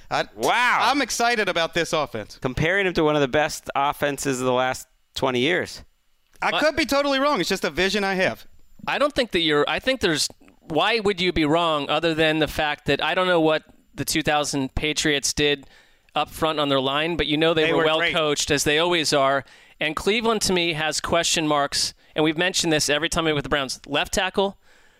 [0.09, 0.79] I, Wow.
[0.81, 2.37] I'm excited about this offense.
[2.41, 5.83] Comparing him to one of the best offenses of the last 20 years.
[6.41, 7.39] I could be totally wrong.
[7.39, 8.45] It's just a vision I have.
[8.87, 9.65] I don't think that you're.
[9.67, 10.29] I think there's.
[10.59, 14.05] Why would you be wrong other than the fact that I don't know what the
[14.05, 15.67] 2000 Patriots did
[16.13, 18.13] up front on their line, but you know they, They were, were well great.
[18.13, 19.43] coached as they always are.
[19.79, 23.43] And Cleveland to me has question marks, and we've mentioned this every time we with
[23.43, 23.79] the Browns.
[23.85, 24.57] Left tackle,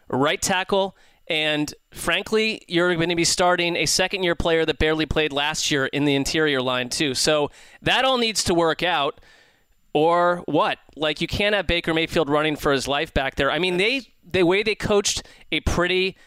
[0.09, 0.95] right tackle,
[1.27, 5.71] and frankly, you're going to be starting a second year player that barely played last
[5.71, 7.13] year in the interior line too.
[7.15, 7.49] So
[7.81, 9.19] that all needs to work out
[9.95, 10.77] or what?
[10.97, 13.49] Like you can't have Baker Mayfield running for his life back there.
[13.49, 16.17] I mean, they the way they coached a pretty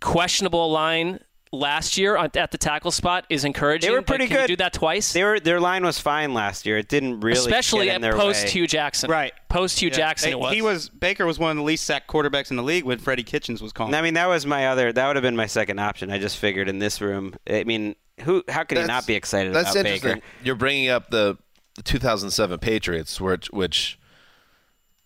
[0.00, 3.88] questionable line last year at at the tackle spot is encouraging.
[3.88, 4.46] They were but pretty can you good.
[4.48, 6.76] do that twice, They were, their line was fine last year.
[6.76, 8.50] It didn't really especially get in at their post way.
[8.50, 9.10] Hue Jackson.
[9.10, 9.32] Right.
[9.48, 9.94] Post Hue Yeah.
[9.96, 10.54] Jackson, They- it was.
[10.54, 13.22] He was Baker was one of the least sacked quarterbacks in the league when Freddie
[13.22, 13.94] Kitchens was calling.
[13.94, 14.92] I mean, that was my other.
[14.92, 16.10] That would have been my second option.
[16.10, 17.34] I just figured in this room.
[17.48, 18.42] I mean, who?
[18.48, 20.14] How could he not be excited That's about interesting.
[20.16, 20.26] Baker?
[20.42, 21.38] You're bringing up the,
[21.78, 23.98] the 2007 Patriots, which, which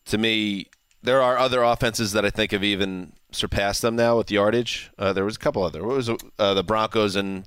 [0.07, 0.67] to me,
[1.03, 4.91] there are other offenses that I think have even surpassed them now with yardage.
[4.99, 5.85] Uh, there was a couple other.
[5.85, 7.45] What was uh, the Broncos in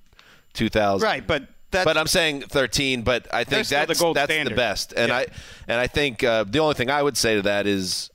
[0.53, 1.05] 2000?
[1.05, 3.01] right, but that's but I'm saying 13.
[3.01, 4.93] But I think still the that's that's the best.
[4.95, 5.17] And Yeah.
[5.17, 5.25] I
[5.67, 8.09] and I think uh, the only thing I would say to that is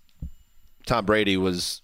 [0.86, 1.82] Tom Brady was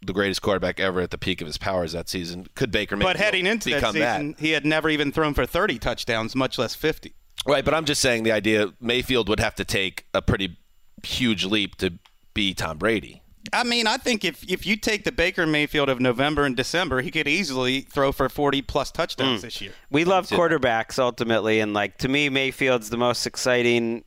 [0.00, 2.46] the greatest quarterback ever at the peak of his powers that season.
[2.54, 3.06] Could Baker make?
[3.06, 6.74] but heading into that season, he had never even thrown for 30 touchdowns, much less
[6.74, 7.14] 50.
[7.46, 10.58] Right, but I'm just saying the idea Mayfield would have to take a pretty
[11.02, 11.94] huge leap to
[12.34, 13.22] be Tom Brady.
[13.52, 17.00] I mean, I think if if you take the Baker Mayfield of November and December,
[17.00, 19.46] he could easily throw for 40 plus touchdowns hmm.
[19.46, 19.72] this year.
[19.90, 24.04] We love quarterbacks ultimately, and like to me, Mayfield's the most exciting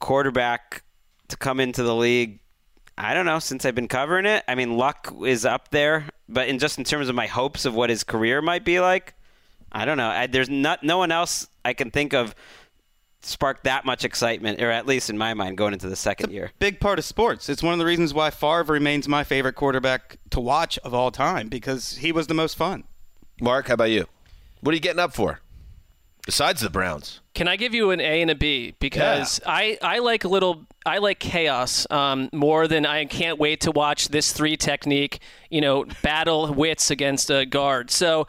[0.00, 0.82] quarterback
[1.28, 2.40] to come into the league.
[2.98, 4.42] I don't know since I've been covering it.
[4.48, 7.74] I mean, Luck is up there, but in just in terms of my hopes of
[7.74, 9.14] what his career might be like,
[9.72, 10.08] I don't know.
[10.08, 12.34] I, there's not no one else I can think of
[13.26, 16.52] sparked that much excitement, or at least in my mind, going into the second year.
[16.58, 17.48] Big part of sports.
[17.48, 21.10] It's one of the reasons why Favre remains my favorite quarterback to watch of all
[21.10, 22.84] time because he was the most fun.
[23.40, 24.06] Mark, how about you?
[24.60, 25.40] What are you getting up for?
[26.24, 27.20] Besides the Browns.
[27.34, 30.64] Can I give you an A and a B because I, I like a little
[30.84, 35.60] I like chaos um, more than I can't wait to watch this three technique you
[35.60, 37.90] know battle wits against a guard.
[37.90, 38.26] So.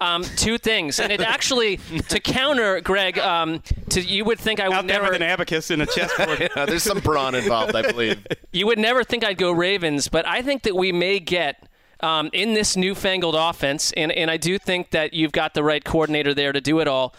[0.00, 1.76] Um, two things, and it actually
[2.08, 3.18] to counter Greg.
[3.18, 5.86] Um, to you would think I would Out there never with an abacus in a
[5.86, 6.50] chessboard.
[6.56, 8.26] Yeah, there's some brawn involved, I believe.
[8.50, 11.68] you would never think I'd go Ravens, but I think that we may get
[12.00, 15.84] um, in this newfangled offense, and, and I do think that you've got the right
[15.84, 17.14] coordinator there to do it all.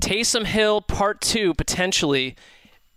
[0.00, 2.36] Taysom Hill Part Two potentially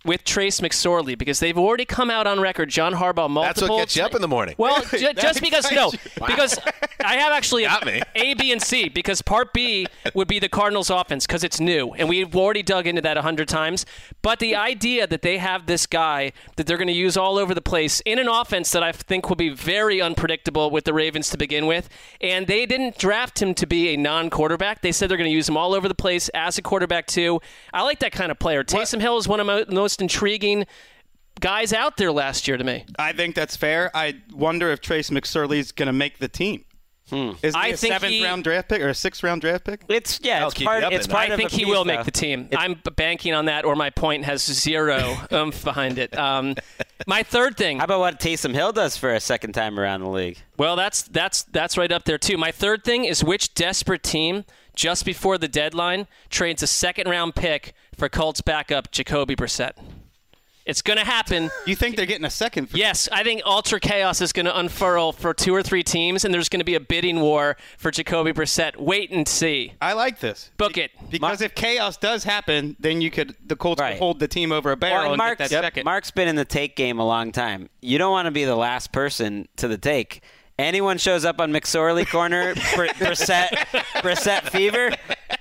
[0.06, 2.68] with Trace McSorley because they've already come out on record.
[2.70, 3.42] John Harbaugh multiple.
[3.42, 4.54] That's what gets you up in the morning.
[4.58, 5.92] Well, ju- just because no,
[6.26, 6.58] because
[7.04, 7.64] I have actually.
[7.64, 8.88] A, B, and C.
[8.88, 12.86] Because Part B would be the Cardinals' offense because it's new, and we've already dug
[12.86, 13.84] into that a hundred times.
[14.22, 17.54] But the idea that they have this guy that they're going to use all over
[17.54, 21.30] the place in an offense that I think will be very unpredictable with the Ravens
[21.30, 21.88] to begin with,
[22.20, 24.82] and they didn't draft him to be a non-quarterback.
[24.82, 27.40] They said they're going to use him all over the place as a quarterback too.
[27.72, 28.64] I like that kind of player.
[28.64, 30.66] Taysom Hill is one of the most intriguing
[31.40, 32.84] guys out there last year to me.
[32.98, 33.90] I think that's fair.
[33.94, 36.64] I wonder if Trace McSorley's going to make the team.
[37.12, 39.64] Is he I a think seventh he- round draft pick or a sixth round draft
[39.64, 39.82] pick?
[39.88, 40.82] It's yeah, I'll it's part.
[40.82, 41.94] you It's part I of think he piece, will though.
[41.94, 42.48] make the team.
[42.56, 46.18] I'm banking on that, or my point has zero oomph behind it.
[46.18, 46.56] Um,
[47.06, 47.78] my third thing.
[47.78, 50.38] How about what Taysom Hill does for a second time around the league?
[50.58, 52.36] Well, that's that's that's right up there too.
[52.38, 57.36] My third thing is which desperate team just before the deadline trades a second round
[57.36, 59.72] pick for Colts backup Jacoby Brissett.
[60.64, 61.48] It's going to happen.
[61.64, 62.70] You think they're getting a second?
[62.70, 66.24] For- Yes, I think Ultra Chaos is going to unfurl for two or three teams,
[66.24, 68.76] and there's going to be a bidding war for Jacoby Brissett.
[68.76, 69.74] Wait and see.
[69.80, 70.50] I like this.
[70.56, 70.90] Book it.
[71.08, 73.92] Because if chaos does happen, then you could the Colts Right.
[73.92, 75.84] could hold the team over a barrel Well, and Mark's, get that second.
[75.84, 77.70] Mark's been in the take game a long time.
[77.80, 80.20] You don't want to be the last person to the take.
[80.58, 82.54] Anyone shows up on McSorley corner,
[82.94, 83.50] Brissett,
[84.02, 84.90] Brissett fever.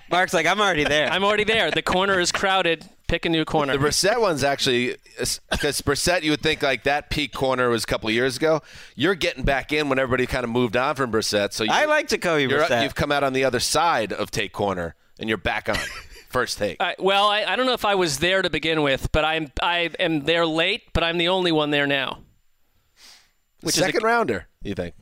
[0.10, 1.10] Mark's like, I'm already there.
[1.10, 1.72] I'm already there.
[1.72, 2.86] The corner is crowded.
[3.08, 3.78] Pick a new corner.
[3.78, 7.88] The Brissett one's actually because Brissett, you would think like that peak corner was a
[7.88, 8.62] couple of years ago.
[8.96, 11.54] You're getting back in when everybody kind of moved on from Brissett.
[11.54, 12.82] So you, I like Jacoby you're, Brissett.
[12.82, 15.76] you've come out on the other side of take corner and you're back on
[16.30, 16.78] first take.
[16.82, 19.52] I, well, I, I don't know if I was there to begin with, but I'm
[19.62, 22.20] I am there late, but I'm the only one there now.
[23.62, 24.96] Which is a- Second rounder, you think?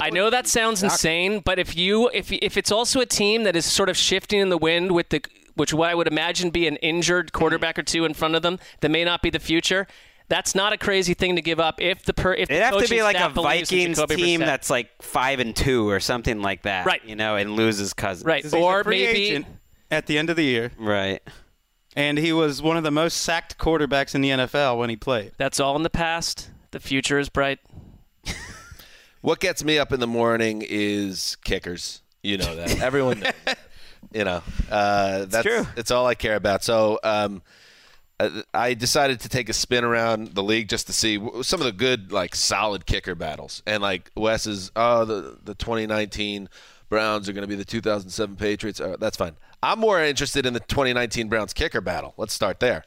[0.00, 3.56] I know that sounds insane, but if you if if it's also a team that
[3.56, 5.22] is sort of shifting in the wind with the
[5.54, 7.38] which what I would imagine be an injured mm-hmm.
[7.38, 9.86] quarterback or two in front of them that may not be the future.
[10.28, 12.78] That's not a crazy thing to give up if the per if It'd the have
[12.82, 14.44] to be like a staff believes in Vikings team Brissett.
[14.46, 16.84] that's like five and two or something like that.
[16.84, 17.02] Right.
[17.04, 18.26] You know, and loses Cousins.
[18.26, 19.46] right, 'Cause he's or maybe
[19.90, 21.22] at the end of the year, Right.
[21.96, 25.32] and he was one of the most sacked quarterbacks in the NFL when he played.
[25.38, 26.50] that's all in the past.
[26.72, 27.58] The future is bright.
[29.20, 32.02] What gets me up in the morning is kickers.
[32.22, 32.80] You know that.
[32.82, 33.32] Everyone knows.
[34.12, 35.66] You know, uh, that's true.
[35.76, 36.62] It's all I care about.
[36.62, 37.42] So um,
[38.20, 41.66] uh, I decided to take a spin around the league just to see some of
[41.66, 43.62] the good, like, solid kicker battles.
[43.66, 46.48] And like Wes's, oh, the the 2019
[46.88, 48.80] Browns are going to be the 2007 Patriots.
[48.80, 49.36] Uh, that's fine.
[49.62, 52.14] I'm more interested in the 2019 Browns kicker battle.
[52.16, 52.84] Let's start there,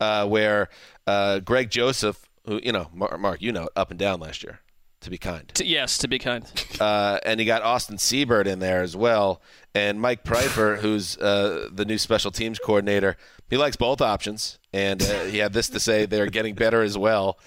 [0.00, 0.68] uh, where
[1.06, 4.60] uh, Greg Joseph, who you know, Mark, Mark, you know, up and down last year.
[5.02, 6.44] To be kind To, yes, to be kind.
[6.80, 9.42] uh, and you got Austin Seibert in there as well,
[9.74, 13.16] and Mike Priefer, who's uh, the new special teams coordinator.
[13.50, 16.96] He likes both options, and uh, he had this to say: they're getting better as
[16.96, 17.38] well.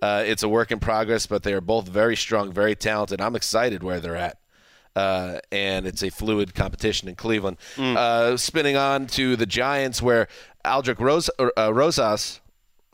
[0.00, 3.20] Uh, it's a work in progress, but they are both very strong, very talented.
[3.20, 4.38] I'm excited where they're at.
[4.96, 7.56] Uh, and it's a fluid competition in Cleveland.
[7.78, 10.26] Uh, spinning on to the Giants, where
[10.64, 12.40] Aldrich Ros- uh, Rosas,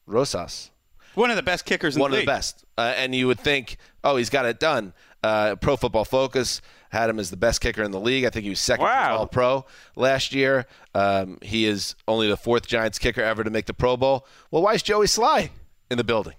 [0.07, 0.71] Rosas,
[1.15, 2.11] One of the best kickers in the league.
[2.11, 2.65] one the of the best.
[2.77, 4.93] Uh, and you would think, oh, he's got it done.
[5.23, 8.25] Uh, Pro Football Focus had him as the best kicker in the league.
[8.25, 9.19] I think he was second Wow.
[9.19, 10.67] All Pro last year.
[10.95, 14.27] Um, he is only the fourth Giants kicker ever to make the Pro Bowl.
[14.51, 15.51] Well, why is Joey Slye
[15.91, 16.35] in the building?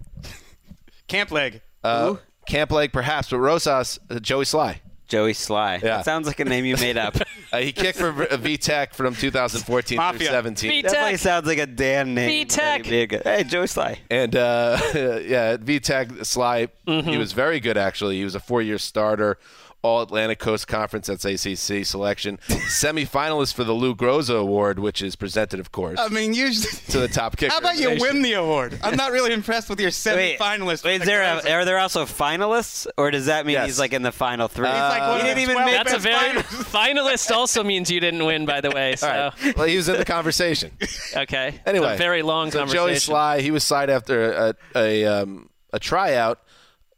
[1.08, 1.62] Camp leg.
[1.84, 2.16] Uh,
[2.48, 4.78] Camp leg, perhaps, but Rosas, uh, Joey Slye.
[5.10, 5.82] Joey Slye.
[5.82, 5.98] Yeah.
[5.98, 7.16] That sounds like a name you made up.
[7.52, 10.28] Uh, he kicked for V- VTech from 2014 through Mafia.
[10.30, 10.84] 17.
[10.84, 12.30] Definitely sounds like a Dan name.
[12.30, 12.84] V-Tech.
[12.84, 13.98] That'd be a good- Hey, Joey Slye.
[14.12, 17.10] And uh, yeah, VTech Slye, Mm-hmm.
[17.10, 18.18] he was very good actually.
[18.18, 19.40] He was a four-year starter,
[19.82, 21.08] All Atlantic Coast Conference.
[21.08, 22.40] That's ACC selection.
[22.68, 26.70] Semi-finalist for the Lou Groza Award, which is presented, of course, I mean, usually.
[26.90, 27.52] to the top kicker.
[27.52, 28.78] How about you win the award?
[28.84, 30.84] I'm not really impressed with your Wait, semi-finalist.
[30.84, 33.66] Wait, is there a, are there also finalists, or does that mean Yes.
[33.68, 34.68] he's like in the final three?
[34.68, 37.32] He's like one he didn't even 12 make That's a very finalist.
[37.32, 38.96] Also means you didn't win, by the way.
[38.96, 39.58] So All right.
[39.58, 40.72] Well, he was in the conversation.
[41.16, 41.60] okay.
[41.66, 42.86] Anyway, a very long so conversation.
[42.88, 46.40] Joey Slye, he was signed after a a, um, a tryout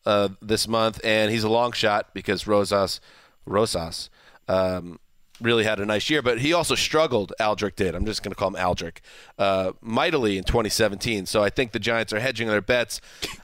[0.05, 2.99] uh, this month, and he's a long shot because Rosas
[3.45, 4.09] Rosas
[4.47, 4.99] um,
[5.41, 7.33] really had a nice year, but he also struggled.
[7.39, 7.95] Aldrich did.
[7.95, 9.01] I'm just going to call him Aldrich
[9.37, 11.25] uh, mightily in 2017.
[11.25, 13.01] So I think the Giants are hedging their bets.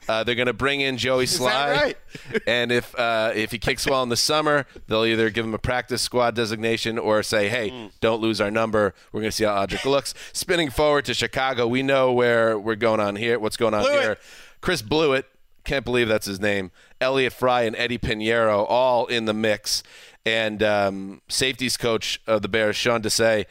[0.08, 1.96] Uh, they're going to bring in Joey Slye, right?
[2.46, 5.58] and if uh, if he kicks well in the summer, they'll either give him a
[5.58, 8.94] practice squad designation or say, "Hey, don't lose our number.
[9.12, 12.76] We're going to see how Aldrich looks." Spinning forward to Chicago, we know where we're
[12.76, 13.38] going on here.
[13.38, 14.00] What's going on Blewitt.
[14.00, 14.18] here?
[14.60, 15.24] Chris Blewitt,
[15.68, 16.70] can't believe that's his name.
[16.98, 19.82] Elliot Fry and Eddy Piñeiro all in the mix,
[20.24, 23.44] and um, safeties coach of the Bears, Sean Desai.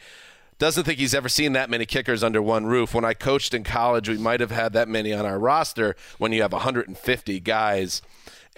[0.58, 2.92] Doesn't think he's ever seen that many kickers under one roof.
[2.92, 6.32] When I coached in college, we might have had that many on our roster when
[6.32, 8.02] you have 150 guys.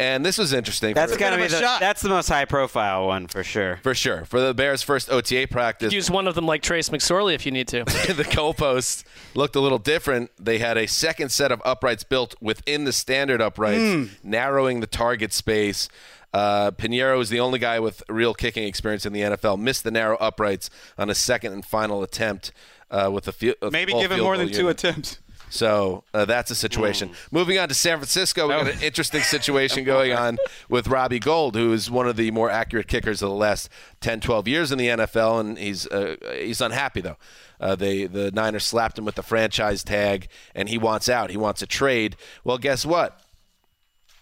[0.00, 0.94] And this was interesting.
[0.94, 1.80] That's for, gotta be of a the, shot.
[1.80, 3.80] that's the most high profile one for sure.
[3.82, 4.24] for sure.
[4.24, 7.52] For the Bears' first OTA practice, Use one of them like Trace McSorley if you
[7.52, 7.84] need to.
[7.84, 10.30] the goalposts looked a little different.
[10.38, 15.32] They had a second set of uprights built within the standard uprights, narrowing the target
[15.34, 15.88] space.
[16.32, 19.60] Uh, Piñeiro is the only guy with real kicking experience in the NFL.
[19.60, 22.52] Missed the narrow uprights on a second and final attempt
[22.90, 23.54] uh, with a few.
[23.70, 25.18] Maybe give him more than two attempts.
[25.50, 27.10] So uh, that's a situation.
[27.30, 30.38] Moving on to San Francisco, we got an interesting situation going on
[30.68, 33.68] with Robbie Gould, who is one of the more accurate kickers of the last
[34.00, 37.16] 10, 12 years in the NFL, and he's uh, he's unhappy though.
[37.60, 41.30] Uh, they the Niners slapped him with the franchise tag, and he wants out.
[41.30, 42.16] He wants a trade.
[42.44, 43.20] Well, guess what?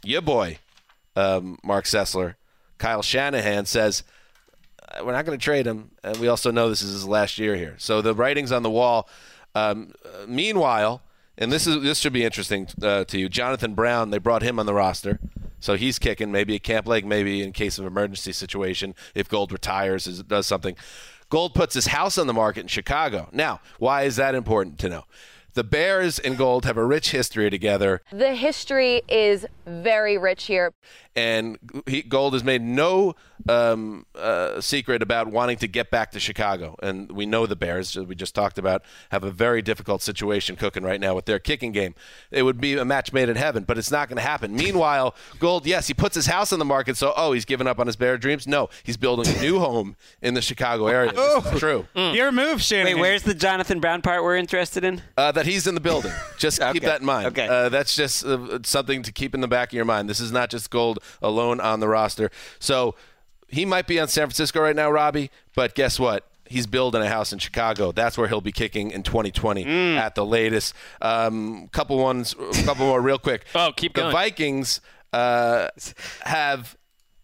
[0.02, 0.58] Your boy,
[1.14, 2.36] um, Marc Sessler,
[2.78, 4.02] Kyle Shanahan says
[4.88, 7.38] uh, we're not going to trade him, and we also know this is his last
[7.38, 7.74] year here.
[7.78, 9.08] So the writing's on the wall.
[9.54, 11.02] Um, uh, meanwhile,
[11.39, 14.11] and this is this should be interesting uh, to you, Jonathan Brown.
[14.11, 15.20] They brought him on the roster,
[15.61, 16.32] so he's kicking.
[16.32, 20.76] Maybe a camp leg, maybe in case of emergency situation if Gould retires, does something.
[21.30, 23.28] Gould puts his house on the market in Chicago.
[23.32, 25.05] Now, why is that important to know?
[25.55, 28.03] The Bears and Gould have a rich history together.
[28.12, 30.72] The history is very rich here.
[31.16, 33.14] and he, Gould has made no
[33.49, 36.76] um, uh, secret about wanting to get back to Chicago.
[36.80, 40.55] And we know the Bears, as we just talked about, have a very difficult situation
[40.55, 41.94] cooking right now with their kicking game.
[42.30, 44.55] It would be a match made in heaven, but it's not going to happen.
[44.55, 47.80] Meanwhile, Gould, yes, he puts his house on the market, so oh, he's given up
[47.80, 48.46] on his Bear dreams.
[48.46, 51.12] No, he's building a new home in the Chicago area.
[51.12, 51.86] This is true.
[51.96, 52.94] Your move, Shannon.
[52.94, 55.03] Wait, where's the Jonathan Brown part we're interested in?
[55.16, 56.12] Uh, that he's in the building.
[56.38, 57.28] Just keep that in mind.
[57.28, 57.46] Okay.
[57.49, 60.09] Uh, that's just uh, something to keep in the back of your mind.
[60.09, 62.30] This is not just Gould alone on the roster.
[62.59, 62.94] So
[63.49, 66.24] he might be on San Francisco right now, Robbie, but guess what?
[66.51, 67.92] He's building a house in Chicago.
[67.92, 69.96] That's where he'll be kicking in 2020 Mm.
[69.99, 70.74] at the latest.
[71.03, 73.44] Um, couple ones, a couple more real quick.
[73.55, 74.12] Oh, keep the going.
[74.12, 74.80] Vikings
[75.12, 75.68] uh,
[76.22, 76.76] have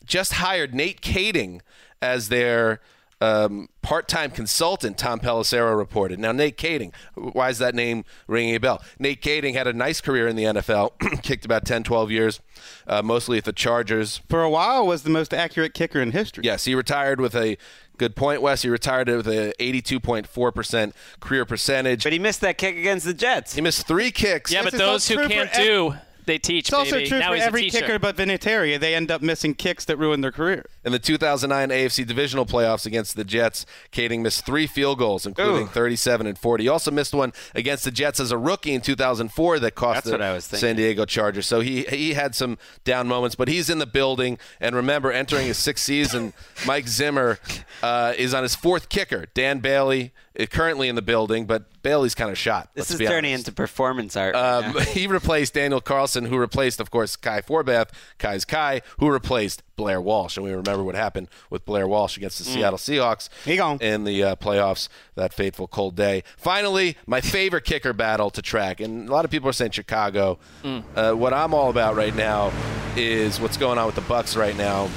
[0.05, 1.61] just hired Nate Kaeding
[2.03, 2.81] as their
[3.25, 4.99] um, part-time consultant.
[4.99, 6.18] Tom Pelissero reported.
[6.18, 8.83] Now, Nate Kaeding, why is that name ringing a bell?
[8.99, 12.41] Nate Kaeding had a nice career in the NFL, kicked about 10, 12 years,
[12.87, 14.20] uh, mostly at the Chargers.
[14.29, 16.45] For a while, was the most accurate kicker in history.
[16.45, 17.57] Yes, he retired with a
[17.97, 18.62] good point, Wes.
[18.62, 22.05] He retired with a 82.4% career percentage.
[22.05, 23.55] But he missed that kick against the Jets.
[23.55, 24.53] He missed three kicks.
[24.53, 25.95] Yeah, This but those all who can't ev- do,
[26.27, 26.68] they teach.
[26.68, 27.09] It's also baby.
[27.09, 28.79] true now for every kicker but Vinatieri.
[28.79, 30.66] They end up missing kicks that ruin their career.
[30.85, 35.64] In the 2009 AFC divisional playoffs against the Jets, Kaeding missed three field goals, including
[35.64, 35.70] Ooh.
[35.70, 36.64] 37 and 40.
[36.64, 40.07] He also missed one against the Jets as a rookie in 2004 that cost That's
[40.07, 40.45] the what I was.
[40.45, 41.47] San Diego Chargers.
[41.47, 44.39] So he he had some down moments, but he's in the building.
[44.61, 46.33] And remember, entering his sixth season,
[46.66, 47.39] Mike Zimmer
[47.83, 49.27] uh, is on his fourth kicker.
[49.35, 50.12] Dan Bailey is
[50.51, 52.70] currently in the building, but Bailey's kind of shot.
[52.74, 53.49] This is turning honest.
[53.49, 54.35] into performance art.
[54.35, 57.91] Um, he replaced Daniel Carlson, who replaced, of course, Kai Forbath.
[58.18, 60.37] Kai's Kai, who replaced Blair Walsh.
[60.37, 63.78] And we remember what happened with Blair Walsh against the Seattle Seahawks He gone.
[63.80, 66.24] in the uh, playoffs that fateful cold day.
[66.37, 68.80] Finally, my favorite kicker battle to track.
[68.80, 70.39] And a lot of people are saying Chicago.
[70.64, 72.53] Uh, what I'm all about right now
[72.97, 74.89] is what's going on with the Bucks right now.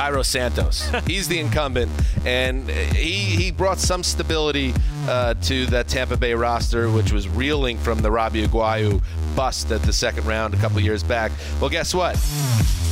[0.00, 0.90] Cairo Santos.
[1.06, 1.92] He's the incumbent,
[2.24, 4.72] and he he brought some stability
[5.06, 9.02] uh, to that Tampa Bay roster, which was reeling from the Robbie Aguayo
[9.36, 11.32] bust at the second round a couple years back.
[11.60, 12.14] Well, guess what?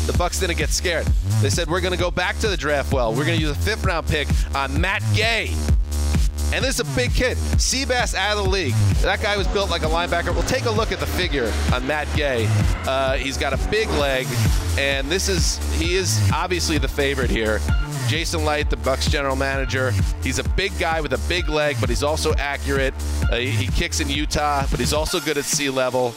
[0.05, 1.07] The Bucks didn't get scared.
[1.41, 3.15] They said we're going to go back to the draft well.
[3.15, 5.55] We're going to use a fifth round pick on Matt Gay.
[6.53, 7.37] And this is a big kid.
[7.59, 8.75] Seabass out of the league.
[9.03, 10.33] That guy was built like a linebacker.
[10.33, 12.47] We'll take a look at the figure on Matt Gay.
[12.87, 14.27] Uh, he's got a big leg,
[14.79, 17.61] and this is he is obviously the favorite here.
[18.09, 19.93] Jason Licht, the Bucks general manager.
[20.23, 22.95] He's a big guy with a big leg, but he's also accurate.
[23.31, 26.15] Uh, he, he kicks in Utah, but he's also good at sea level.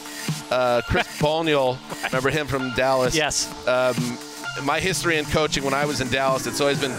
[0.49, 3.13] Uh, Chris Bonial, remember him from Dallas?
[3.13, 3.49] Yes.
[3.67, 4.17] Um,
[4.63, 6.91] my history in coaching when I was in Dallas, it's always been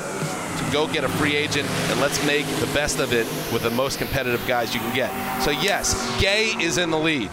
[0.73, 3.99] go get a free agent and let's make the best of it with the most
[3.99, 5.43] competitive guys you can get.
[5.43, 7.31] So yes, Gay is in the lead.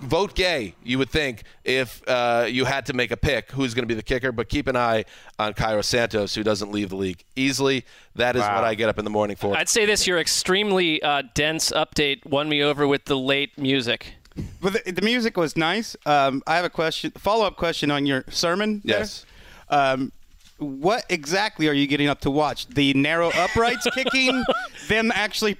[0.00, 3.82] Vote Gay, you would think, if uh, you had to make a pick who's going
[3.82, 4.32] to be the kicker.
[4.32, 5.04] But keep an eye
[5.38, 7.84] on Cairo Santos, who doesn't leave the league easily.
[8.14, 8.54] That is Wow.
[8.56, 9.54] what I get up in the morning for.
[9.54, 14.14] I'd say this: your extremely uh, dense update won me over with the late music.
[14.62, 15.94] But the, the music was nice.
[16.06, 18.80] Um, I have a question, follow up question on your sermon.
[18.86, 19.00] there.
[19.00, 19.26] Yes.
[19.68, 20.12] Um,
[20.60, 22.66] what exactly are you getting up to watch?
[22.68, 24.44] The narrow uprights kicking,
[24.88, 25.56] them actually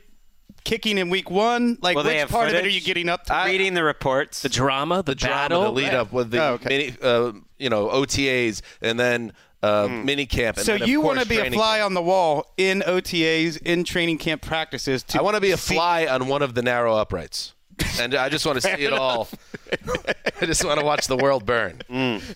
[0.65, 1.79] kicking in week one.
[1.81, 3.43] Like Well, which they have part of it are you getting up to?
[3.47, 6.69] reading the reports, the drama, the, drama, battle, the lead up with the Oh, okay.
[6.69, 9.33] mini, uh, you know, OTAs and then
[9.63, 10.57] uh, mini camp.
[10.57, 13.61] And so then, you want to be a training fly on the wall in OTAs,
[13.63, 15.03] in training camp practices.
[15.05, 17.55] To I want to be a fly on one of the narrow uprights.
[18.01, 19.29] And I just want to see it all.
[20.41, 21.81] I just want to watch the world burn.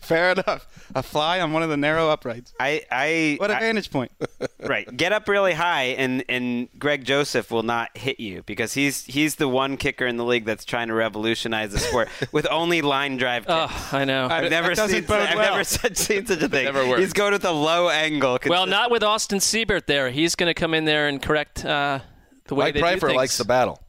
[0.02, 0.66] Fair enough.
[0.94, 2.52] A fly on one of the narrow uprights.
[2.60, 4.12] I, I What a I- vantage point.
[4.60, 4.94] right.
[4.96, 9.36] Get up really high, and and Greg Joseph will not hit you because he's he's
[9.36, 13.16] the one kicker in the league that's trying to revolutionize the sport with only line
[13.16, 13.46] drive.
[13.46, 13.52] Kicks.
[13.56, 14.24] Oh, I know.
[14.30, 15.04] I've That never seen.
[15.04, 15.52] bode I've well.
[15.52, 16.64] never seen such a thing.
[16.66, 17.00] Never worked.
[17.00, 18.38] He's going with a low angle.
[18.46, 20.10] Well, not with Austin Seibert there.
[20.10, 22.00] He's going to come in there and correct uh,
[22.46, 23.14] the way Mike they do Priefer things.
[23.16, 23.80] likes the battle.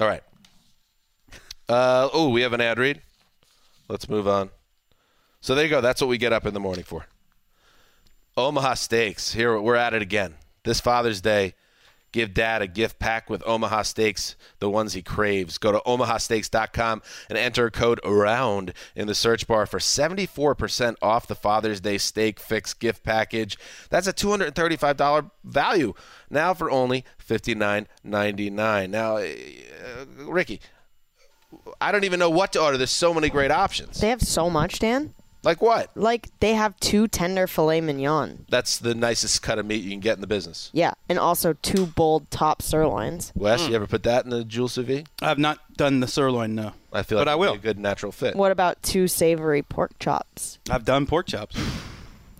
[0.00, 0.22] All right.
[1.68, 3.02] Uh, oh, we have an ad read.
[3.88, 4.50] Let's move on.
[5.40, 5.80] So there you go.
[5.80, 7.06] That's what we get up in the morning for.
[8.36, 9.32] Omaha Steaks.
[9.32, 10.34] Here we're at it again.
[10.64, 11.54] This Father's Day,
[12.12, 15.58] give Dad a gift pack with Omaha Steaks, the ones he craves.
[15.58, 21.34] Go to omahasteaks.com and enter code AROUND in the search bar for 74% off the
[21.34, 23.56] Father's Day Steak Fix gift package.
[23.88, 25.94] That's a $235 value
[26.28, 28.90] now for only $59.99.
[28.90, 30.60] Now, uh, Ricky,
[31.80, 32.76] I don't even know what to order.
[32.78, 34.00] There's so many great options.
[34.00, 35.14] They have so much, Dan.
[35.42, 35.90] Like what?
[35.94, 38.46] Like they have two tender filet mignon.
[38.48, 40.70] That's the nicest cut of meat you can get in the business.
[40.72, 43.32] Yeah, and also two bold top sirloins.
[43.36, 43.68] Wes, mm.
[43.68, 45.08] you ever put that in the Joule sous vide?
[45.22, 46.72] I've not done the sirloin, no.
[46.92, 47.54] I feel like But I it'd be will.
[47.54, 48.34] a good natural fit.
[48.34, 50.58] What about two savory pork chops?
[50.68, 51.56] I've done pork chops.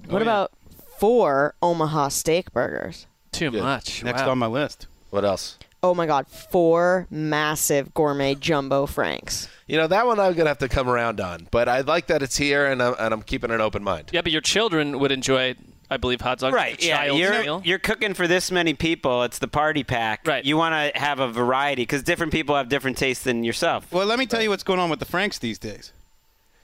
[0.09, 0.23] Oh, what yeah.
[0.23, 0.53] about
[0.99, 3.07] four Omaha steak burgers?
[3.33, 3.61] Too Good.
[3.63, 4.05] much.
[4.05, 4.31] Next Wow.
[4.31, 4.87] on my list.
[5.11, 5.59] What else?
[5.87, 9.49] Oh my God, four massive gourmet jumbo franks.
[9.69, 12.23] You know that one I'm gonna have to come around on, but I like that
[12.23, 14.11] it's here and I'm, and I'm keeping an open mind.
[14.13, 15.55] Yeah, but your children would enjoy,
[15.89, 16.55] I believe, hot dogs.
[16.55, 16.83] Right.
[16.83, 17.05] a Yeah.
[17.05, 17.63] You're meal.
[17.65, 19.23] you're cooking for this many people.
[19.23, 20.27] It's the party pack.
[20.27, 20.45] Right.
[20.45, 23.93] You want to have a variety because different people have different tastes than yourself.
[23.93, 25.93] Well, let me tell you what's going on with the Franks these days.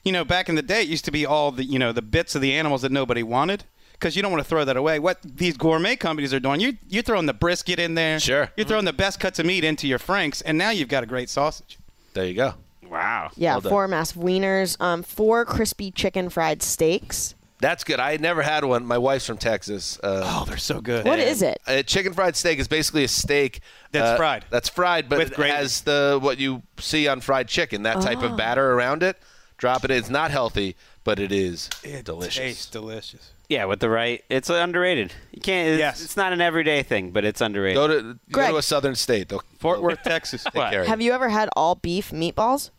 [0.03, 2.03] You know, back in the day, it used to be all the you know the
[2.03, 3.65] bits of the animals that nobody wanted
[4.03, 4.99] because you don't want to throw that away.
[4.99, 8.19] What these gourmet companies are doing, you you're throwing the brisket in there.
[8.19, 8.51] Sure.
[8.57, 11.07] You're throwing the best cuts of meat into your Franks, and now you've got a
[11.07, 11.79] great sausage.
[12.15, 12.55] There you go.
[12.85, 13.31] Wow.
[13.37, 17.35] Yeah, Well four massive wieners, um, four crispy chicken fried steaks.
[17.61, 18.01] That's good.
[18.01, 18.85] I had never had one.
[18.85, 20.01] My wife's from Texas.
[20.03, 21.07] Uh, Oh, they're so good.
[21.07, 21.61] What is it?
[21.69, 23.61] A chicken fried steak is basically a steak
[23.93, 24.45] That's uh, fried.
[24.51, 25.55] That's fried, but With it gravy.
[25.55, 27.85] has the what you see on fried chicken.
[27.85, 29.17] That type of batter around it.
[29.59, 29.97] Drop it in.
[29.99, 30.75] It's not healthy,
[31.05, 32.35] but it is It delicious.
[32.35, 33.31] tastes delicious.
[33.53, 35.13] Yeah, with the right, it's underrated.
[35.33, 35.69] You can't.
[35.69, 36.03] It's, Yes.
[36.03, 37.77] it's not an everyday thing, but it's underrated.
[37.77, 39.29] Go to go to a southern state.
[39.29, 40.45] They'll Fort Worth, Texas.
[40.45, 42.71] take care of Have you ever had all beef meatballs?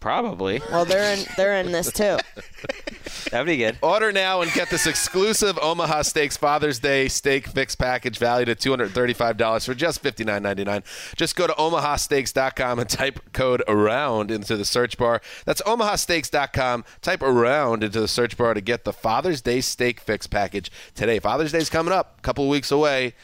[0.00, 0.60] Probably.
[0.70, 2.18] Well, they're in they're in this too.
[3.30, 3.78] That'd be good.
[3.82, 8.58] Order now and get this exclusive Omaha Steaks Father's Day Steak Fix package valued at
[8.58, 11.16] $235 for just $59.99.
[11.16, 15.20] Just go to omahasteaks.com and type code AROUND into the search bar.
[15.44, 16.84] That's omahasteaks.com.
[17.02, 21.18] Type AROUND into the search bar to get the Father's Day Steak Fix package today.
[21.18, 23.14] Father's Day's coming up, a couple of weeks away,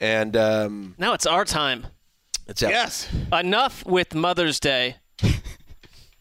[0.00, 1.86] and um, now it's our time.
[2.48, 2.70] it's out.
[2.70, 4.96] Yes, Enough with Mother's Day.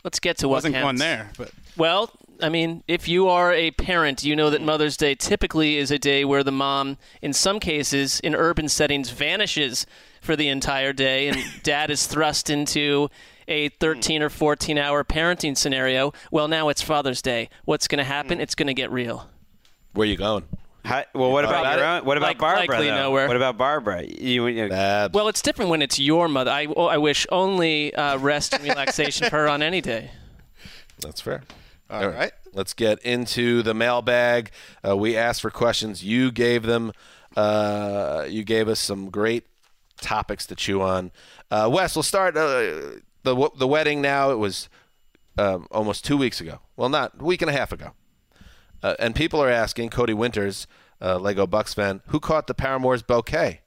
[0.04, 0.86] Let's get to what wasn't counts.
[0.86, 4.98] going there, but Well, I mean, if you are a parent, you know that Mother's
[4.98, 9.86] Day typically is a day where the mom, in some cases, in urban settings, vanishes
[10.22, 13.10] for the entire day, and dad is thrust into
[13.48, 16.14] a 13 or 14 hour parenting scenario.
[16.32, 17.50] Well, now it's Father's Day.
[17.66, 18.38] What's going to happen?
[18.38, 18.42] Hmm.
[18.42, 19.30] It's going to get real.
[19.94, 20.46] Where are you going?
[20.84, 22.06] How, well, what about your own?
[22.06, 22.68] What about Like- Barbara?
[22.68, 22.96] likely though?
[22.96, 23.28] nowhere.
[23.28, 24.04] What about Barbara?
[24.04, 25.14] You, you Babs.
[25.14, 26.50] Well, it's different when it's your mother.
[26.52, 30.12] I, oh, I wish only uh, rest and relaxation for her on any day.
[31.00, 31.44] That's fair.
[31.90, 32.32] All right.
[32.54, 34.52] Let's get into the mailbag.
[34.88, 36.04] Uh, we asked for questions.
[36.04, 36.94] You gave them.
[37.36, 39.46] Uh, you gave us some great
[40.02, 41.12] topics to chew on.
[41.50, 44.02] Uh, Wes, we'll start uh, the the wedding.
[44.02, 44.68] Now it was
[45.38, 46.60] um, almost two weeks ago.
[46.76, 47.92] Well, not a week and a half ago.
[48.84, 50.68] Uh, and people are asking Cody Winters,
[51.02, 53.62] uh, Lego Bucks fan, who caught the Paramore's bouquet?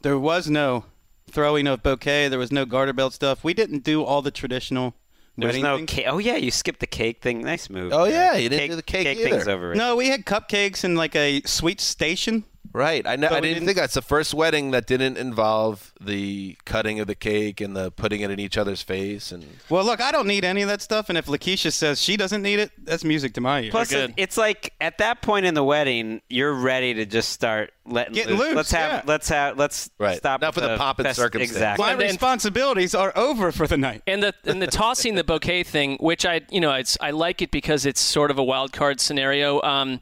[0.00, 0.84] There was no
[1.30, 2.28] throwing of bouquet.
[2.28, 3.42] There was no garter belt stuff.
[3.42, 4.94] We didn't do all the traditional.
[5.36, 6.06] There's wedding no cake.
[6.08, 7.42] Oh yeah, you skipped the cake thing.
[7.42, 7.92] Nice move.
[7.92, 8.34] Oh, there.
[8.34, 9.30] yeah, you didn't do the cake Cake either.
[9.30, 9.74] thing's over.
[9.74, 12.44] No, we had cupcakes and like a sweet station.
[12.72, 13.06] Right.
[13.06, 16.56] I, know, But I didn't, didn't- think that's the first wedding that didn't involve the
[16.64, 19.32] cutting of the cake and the putting it in each other's face.
[19.32, 21.08] And Well, look, I don't need any of that stuff.
[21.08, 23.70] And if Lakeisha says she doesn't need it, that's music to my ears.
[23.70, 27.72] Plus, it- it's like at that point in the wedding, you're ready to just start
[27.86, 29.02] letting Getting loose, Let's have, yeah.
[29.06, 30.18] let's have, let's Right.
[30.18, 31.50] stop Not for the pomp and fest- circumstance.
[31.52, 31.84] Exactly.
[31.86, 34.02] my And then- responsibilities are over for the night.
[34.06, 37.40] And the and the tossing the bouquet thing, which I you know it's I like
[37.40, 39.62] it because it's sort of a wild card scenario.
[39.62, 40.00] Um,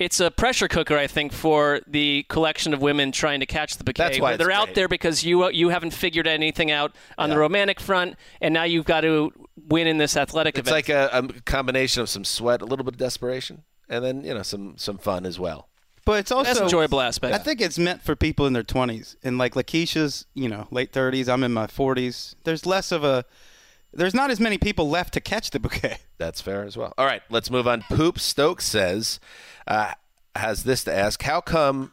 [0.00, 3.84] it's a pressure cooker, I think, for the collection of women trying to catch the
[3.84, 4.04] bouquet.
[4.04, 4.74] That's why they're out great.
[4.74, 8.64] there because you uh, you haven't figured anything out on the romantic front, and now
[8.64, 9.30] you've got to
[9.68, 10.88] win in this athletic it's event.
[10.88, 14.34] like a, a combination of some sweat, a little bit of desperation, and then, you
[14.34, 15.68] know, some, some fun as well.
[16.04, 17.34] But it's also That's enjoyable aspect.
[17.34, 19.16] I think it's meant for people in their 20s.
[19.22, 21.28] And like Lakeisha's, you know, late 30s.
[21.28, 22.34] I'm in my 40s.
[22.44, 23.24] There's less of a.
[23.92, 25.98] There's not as many people left to catch the bouquet.
[26.18, 26.94] That's fair as well.
[26.96, 27.82] All right, let's move on.
[27.82, 29.18] Poop Stokes says,
[29.66, 29.92] uh,
[30.36, 31.92] has this to ask How come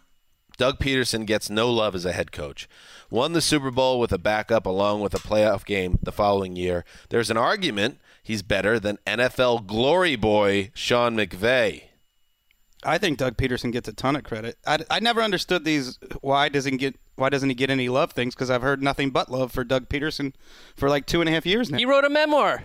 [0.58, 2.68] Doug Pederson gets no love as a head coach?
[3.10, 6.84] Won the Super Bowl with a backup along with a playoff game the following year.
[7.10, 11.84] There's an argument he's better than NFL glory boy Sean McVay.
[12.84, 14.58] I think Doug Pederson gets a ton of credit.
[14.66, 15.98] I, I never understood these.
[16.22, 16.95] Why doesn't get?
[17.18, 18.34] Why doesn't he get any love things?
[18.36, 20.34] Because I've heard nothing but love for Doug Pederson
[20.76, 21.78] for like two and a half years now.
[21.78, 22.63] he wrote a memoir.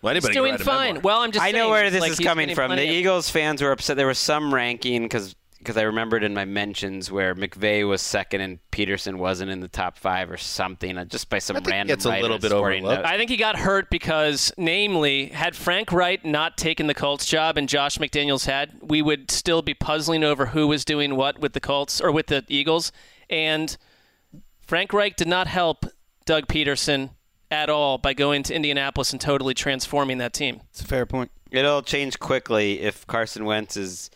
[0.00, 0.86] Well, He's anybody can doing write a fine.
[0.94, 1.02] memoir.
[1.02, 2.70] Well, I'm just I know saying, where this like, is coming from.
[2.74, 3.96] The of- Eagles fans were upset.
[3.96, 8.40] There was some ranking because because I remembered in my mentions where McVay was second
[8.40, 11.68] and Pederson wasn't in the top five or something, uh, just by some I think
[11.68, 11.94] it random.
[11.94, 13.06] gets a little bit sporting overlooked.
[13.06, 17.56] I think he got hurt because, namely, had Frank Reich not taken the Colts job
[17.56, 21.52] and Josh McDaniels had, we would still be puzzling over who was doing what with
[21.52, 22.90] the Colts or with the Eagles.
[23.30, 23.76] And
[24.66, 25.86] Frank Reich did not help
[26.24, 27.10] Doug Pederson
[27.52, 30.62] at all by going to Indianapolis and totally transforming that team.
[30.70, 31.30] It's a fair point.
[31.52, 34.10] It'll change quickly if Carson Wentz is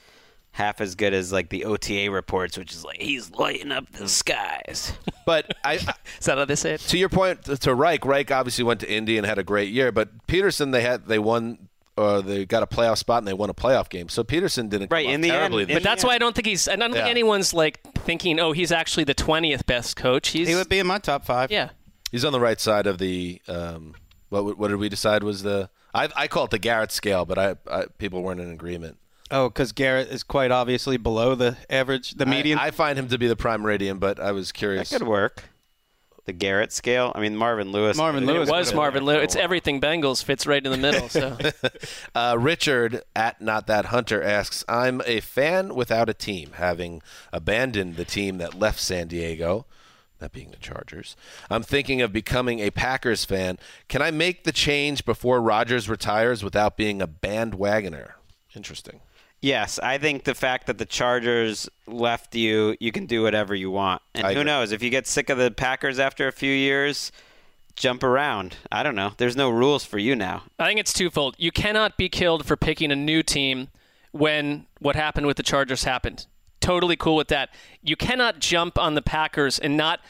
[0.57, 4.09] half as good as like the OTA reports, which is like he's lighting up the
[4.09, 4.93] skies.
[5.27, 5.75] But I, I,
[6.19, 6.81] Is that how they say it?
[6.81, 9.71] to your point to- to Reich, Reich obviously went to Indy and had a great
[9.71, 13.33] year, but Pederson they had they won or they got a playoff spot and they
[13.35, 14.09] won a playoff game.
[14.09, 16.09] So Pederson didn't Right, come in the end- terribly in But that's Yeah.
[16.09, 16.69] why I don't think he's.
[16.69, 17.11] I don't think Yeah.
[17.11, 20.87] anyone's like thinking, "Oh, he's actually the twentieth best coach." He's He would be in
[20.87, 21.51] my top five.
[21.51, 21.71] yeah.
[22.13, 23.43] He's on the right side of the.
[23.49, 23.95] Um,
[24.31, 25.69] what what did we decide was the?
[25.95, 28.99] I, I call it the Garrett scale, but I, I people weren't in agreement.
[29.31, 32.59] Oh, because Garrett is quite obviously below the average, the median.
[32.59, 34.91] I, I find him to be the prime meridian, but I was curious.
[34.91, 35.45] That could work.
[36.27, 37.13] The Garrett scale.
[37.15, 37.97] I mean, Marvin Lewis.
[37.97, 39.23] Marvin Lewis it was Marvin Lewis.
[39.25, 39.45] It's for a while.
[39.45, 41.09] everything Bengals fits right in the middle.
[41.09, 41.37] So
[42.17, 47.01] Uh, Richard at not that hunter asks, "I'm a fan without a team, having
[47.33, 49.67] abandoned the team that left San Diego."
[50.19, 51.15] That being the Chargers.
[51.51, 53.59] I'm thinking of becoming a Packers fan.
[53.89, 58.13] Can I make the change before Rodgers retires without being a bandwagoner?
[58.55, 59.01] Interesting.
[59.47, 63.71] Yes, I think the fact that the Chargers left you, you can do whatever you
[63.71, 64.03] want.
[64.13, 64.51] And I who agree.
[64.51, 64.73] knows?
[64.73, 67.13] If you get sick of the Packers after a few years,
[67.77, 68.57] jump around.
[68.73, 69.13] I don't know.
[69.19, 70.43] There's no rules for you now.
[70.59, 71.37] I think it's twofold.
[71.39, 73.69] You cannot be killed for picking a new team
[74.11, 76.27] when what happened with the Chargers happened.
[76.59, 77.51] Totally cool with that.
[77.83, 80.01] You cannot jump on the Packers and not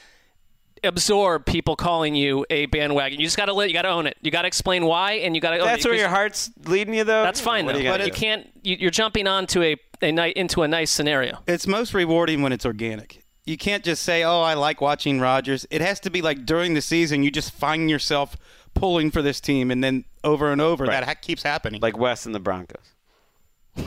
[0.87, 3.20] absorb people calling you a bandwagon.
[3.20, 4.16] You just got to let you got to own it.
[4.22, 5.59] You got to explain why, and you got to.
[5.59, 7.22] Oh, That's where your heart's leading you, though.
[7.22, 7.78] That's fine What though.
[7.78, 8.49] you gonna But you can't.
[8.62, 11.39] You, you're jumping onto a a night into a nice scenario.
[11.47, 13.22] It's most rewarding when it's organic.
[13.45, 16.74] You can't just say, "Oh, I like watching Rodgers." It has to be like during
[16.74, 18.37] the season, you just find yourself
[18.74, 21.80] pulling for this team, and then over and over, that ha- keeps happening.
[21.80, 22.93] Like Wes and the Broncos.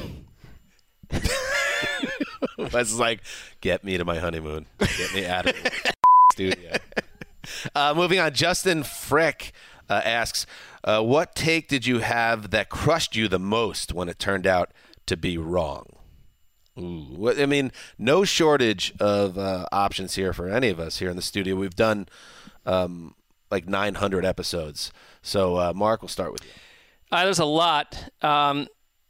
[2.58, 3.22] Wes is like,
[3.62, 4.66] get me to my honeymoon.
[4.80, 5.94] Get me out of the
[6.40, 6.72] studio.
[7.74, 9.54] Uh, moving on, Justin Frick
[9.90, 10.46] uh, asks,
[10.84, 14.72] uh, what take did you have that crushed you the most when it turned out
[15.08, 15.88] to be wrong?
[16.78, 21.16] Ooh, I mean, no shortage of uh, options here for any of us here in
[21.16, 21.56] the studio.
[21.56, 22.08] We've done
[22.68, 23.16] um,
[23.50, 24.92] like 900 episodes.
[25.24, 26.52] So, uh, Mark, we'll start with you.
[27.12, 28.12] Uh, there's a lot.
[28.22, 28.68] Um,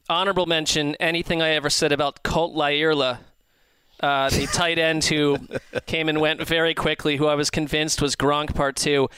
[0.07, 3.19] honorable mention anything I ever said about Colt Lyerla,
[4.02, 5.38] uh, the tight end who
[5.86, 9.10] came and went very quickly, who I was convinced was Gronk Part Two.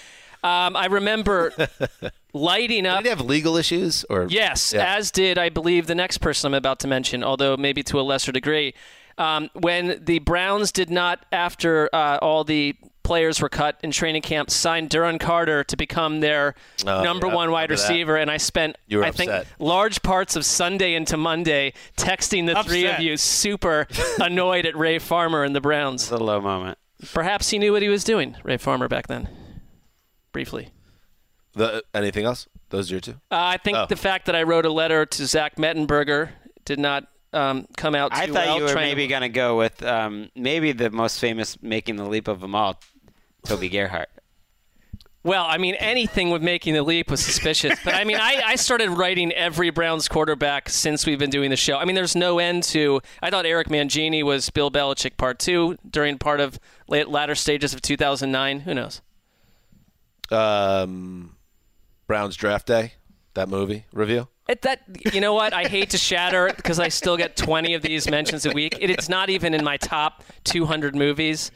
[0.44, 1.54] Um, I remember
[2.34, 2.98] lighting up.
[3.00, 4.96] Did he have legal issues or Yes, Yeah.
[4.96, 8.02] as did I believe the next person I'm about to mention, although maybe to a
[8.02, 8.74] lesser degree.
[9.18, 12.76] Um, when the Browns did not, after uh, all the
[13.12, 16.56] players were cut in training camp, signed Duron Carter to become their
[16.88, 17.90] Oh, number yeah, one wide remember that.
[17.90, 22.46] receiver, and I spent You were I think large parts of Sunday into Monday texting
[22.46, 23.86] the three of you, super
[24.22, 26.08] annoyed at Ray Farmer and the Browns.
[26.08, 26.78] The low moment.
[27.14, 29.28] Perhaps he knew what he was doing, Ray Farmer, back then.
[30.32, 30.70] Briefly.
[31.54, 32.48] The, anything else?
[32.70, 33.12] Those are your two.
[33.30, 33.88] Uh, I think Oh.
[33.90, 36.30] the fact that I wrote a letter to Zach Mettenberger
[36.64, 38.58] did not um, come out too I thought well.
[38.58, 42.04] you were trying- maybe going to go with um, maybe the most famous making the
[42.06, 42.80] leap of them all,
[43.44, 44.10] Toby Gerhart.
[45.24, 47.78] Well, I mean, anything with making the leap was suspicious.
[47.84, 51.58] But I mean, I, I started writing every Browns quarterback since we've been doing the
[51.58, 51.78] show.
[51.78, 53.02] I mean, there's no end to.
[53.22, 57.74] I thought Eric Mangini was Bill Belichick part two during part of late, latter stages
[57.74, 58.62] of 2009.
[58.62, 59.02] Who knows?
[60.32, 61.36] Um,
[62.08, 62.94] Browns draft day,
[63.36, 64.28] that movie review.
[64.48, 64.82] It, that
[65.14, 65.54] you know what?
[65.54, 68.78] I hate to shatter it because I still get 20 of these mentions a week.
[68.82, 71.52] It, it's not even in my top 200 movies.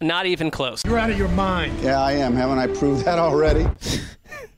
[0.00, 0.82] Not even close.
[0.84, 1.78] You're out of your mind.
[1.82, 2.34] Yeah, I am.
[2.34, 3.66] Haven't I proved that already?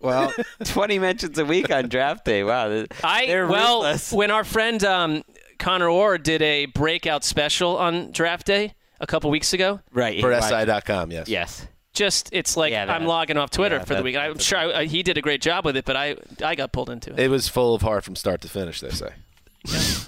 [0.01, 0.35] Well,
[0.65, 2.43] 20 mentions a week on draft day.
[2.43, 2.87] Wow.
[3.05, 4.13] I they're well, ruthless.
[4.13, 5.23] when our friend um,
[5.61, 10.21] Connor Orr did a breakout special on draft day a couple weeks ago, Right.
[10.21, 10.35] For.
[10.41, 11.29] SI.com, yes.
[11.29, 11.69] Yes.
[11.95, 14.17] just it's like Yeah, that- I'm logging off Twitter yeah, for the that- week.
[14.17, 16.91] I'm sure I, he did a great job with it, but I I got pulled
[16.91, 17.21] into it.
[17.21, 19.11] It was full of heart from start to finish, they say.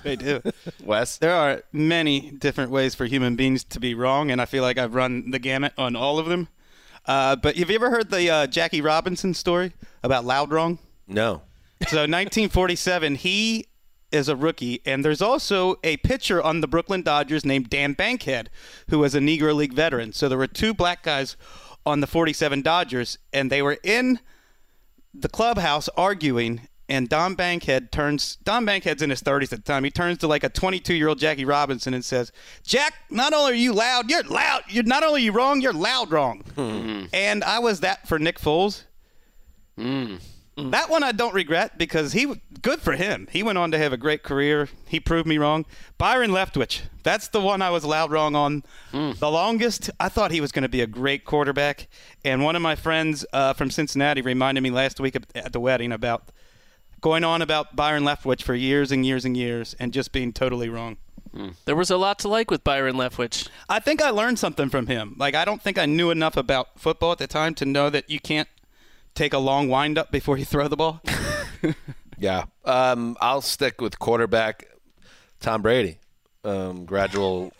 [0.03, 0.43] They do.
[0.85, 1.17] Wes?
[1.17, 4.79] There are many different ways for human beings to be wrong, and I feel like
[4.79, 6.49] I've run the gamut on all of them.
[7.07, 10.79] Uh, but have you ever heard the uh, Jackie Robinson story about loud wrong?
[11.07, 11.43] No.
[11.89, 13.67] So 1947, he
[14.11, 18.49] is a rookie, and there's also a pitcher on the Brooklyn Dodgers named Dan Bankhead,
[18.89, 20.13] who was a Negro League veteran.
[20.13, 21.37] So there were two black guys
[21.85, 24.21] on the 47 Dodgers, and they were in
[25.13, 26.63] the clubhouse arguing.
[26.89, 28.37] And Don Bankhead turns.
[28.45, 29.85] Don Bankhead's in his 30s at the time.
[29.85, 32.31] He turns to like a 22 year old Jackie Robinson and says,
[32.63, 34.65] "Jack, not only are you loud, you're loud.
[34.69, 37.05] You're not only you wrong, you're loud wrong." Hmm.
[37.13, 38.83] And I was that for Nick Foles.
[39.77, 40.17] Hmm.
[40.57, 42.33] That one I don't regret because he
[42.63, 43.27] good for him.
[43.31, 44.69] He went on to have a great career.
[44.87, 45.67] He proved me wrong.
[45.99, 46.83] Byron Leftwich.
[47.03, 48.63] That's the one I was loud wrong on
[48.93, 49.13] hmm.
[49.19, 49.91] the longest.
[49.99, 51.89] I thought he was going to be a great quarterback.
[52.25, 55.91] And one of my friends uh, from Cincinnati reminded me last week at the wedding
[55.91, 56.31] about
[57.05, 60.71] going on about Byron Leftwich for years and years and years and just being totally
[60.71, 60.97] wrong.
[61.67, 63.49] There was a lot to like with Byron Leftwich.
[63.69, 65.15] I think I learned something from him.
[65.19, 68.09] Like I don't think I knew enough about football at the time to know that
[68.09, 68.49] you can't
[69.15, 71.03] take a long windup before you throw the ball.
[72.17, 72.45] Yeah.
[72.65, 74.67] Um, I'll stick with quarterback
[75.41, 75.99] Tom Brady.
[76.45, 77.53] Um, gradual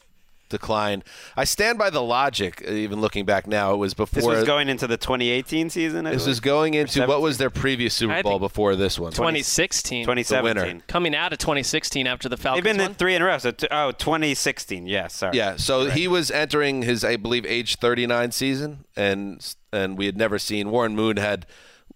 [0.49, 1.03] decline.
[1.37, 3.73] I stand by the logic, uh, even looking back now.
[3.75, 4.21] It was before.
[4.21, 6.07] This was going into the 2018 season.
[6.07, 6.29] I This believe?
[6.29, 9.13] was going into what was their previous Super Bowl before this one?
[9.13, 10.83] 2016, 2017.
[10.87, 12.87] coming out of 2016 after the They've Falcons been won.
[12.91, 13.39] in three in a row.
[13.39, 14.87] So t- oh, 2016.
[14.87, 15.37] Yeah, sorry.
[15.37, 20.17] Yeah, so he was entering his, I believe, age 39 season, and and we had
[20.17, 21.47] never seen Warren Moon had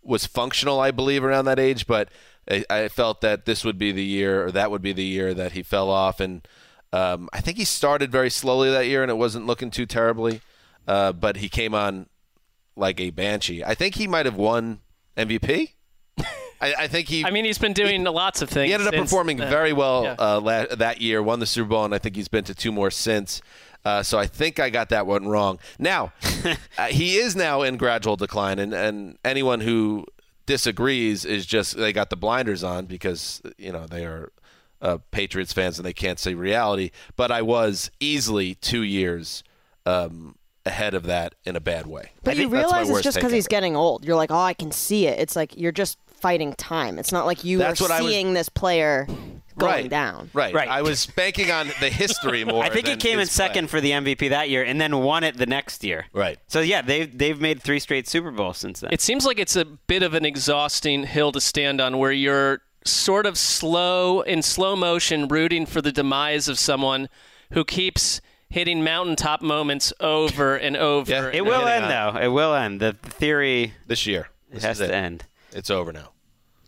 [0.02, 2.08] was functional, I believe, around that age, but
[2.50, 5.34] I, I felt that this would be the year, or that would be the year
[5.34, 6.46] that he fell off, and
[6.92, 10.40] um, I think he started very slowly that year, and it wasn't looking too terribly,
[10.86, 12.06] uh, but he came on
[12.76, 13.62] like a banshee.
[13.64, 14.80] I think he might have won
[15.16, 15.72] MVP.
[16.60, 17.24] I, I think he.
[17.24, 18.68] I mean, he's been doing lots of things.
[18.68, 20.16] He ended up since performing very well Yeah.
[20.18, 22.72] uh, la- that year, won the Super Bowl, and I think he's been to two
[22.72, 23.40] more since.
[23.84, 25.60] Uh, so I think I got that one wrong.
[25.78, 26.12] Now,
[26.78, 30.04] uh, he is now in gradual decline, and, and anyone who
[30.46, 34.32] disagrees is just they got the blinders on because you know they are
[34.80, 36.90] uh, Patriots fans and they can't see reality.
[37.16, 39.42] But I was easily two years
[39.86, 42.12] um, ahead of that in a bad way.
[42.22, 44.04] But I you think that's my realize it's just because he's getting old.
[44.04, 45.18] You're like, oh, I can see it.
[45.18, 46.98] It's like you're just fighting time.
[46.98, 49.06] It's not like you That's are what I was- seeing this player
[49.56, 50.30] going right down.
[50.34, 50.68] Right, Right.
[50.68, 52.62] I was banking on the history more.
[52.62, 53.46] I think he came in his play.
[53.46, 56.06] second for the MVP that year, and then won it the next year.
[56.12, 56.38] Right.
[56.46, 58.92] So yeah, they've they've made three straight Super Bowls since then.
[58.92, 62.60] It seems like it's a bit of an exhausting hill to stand on where you're
[62.88, 67.08] sort of slow, in slow motion, rooting for the demise of someone
[67.52, 68.20] who keeps
[68.50, 71.10] hitting mountaintop moments over and over.
[71.10, 71.26] Yeah.
[71.26, 71.68] and it will over.
[71.68, 72.18] end though.
[72.20, 72.80] It will end.
[72.80, 74.28] The theory this year.
[74.50, 74.96] This has is to it.
[74.96, 75.24] end.
[75.52, 76.10] It's over now.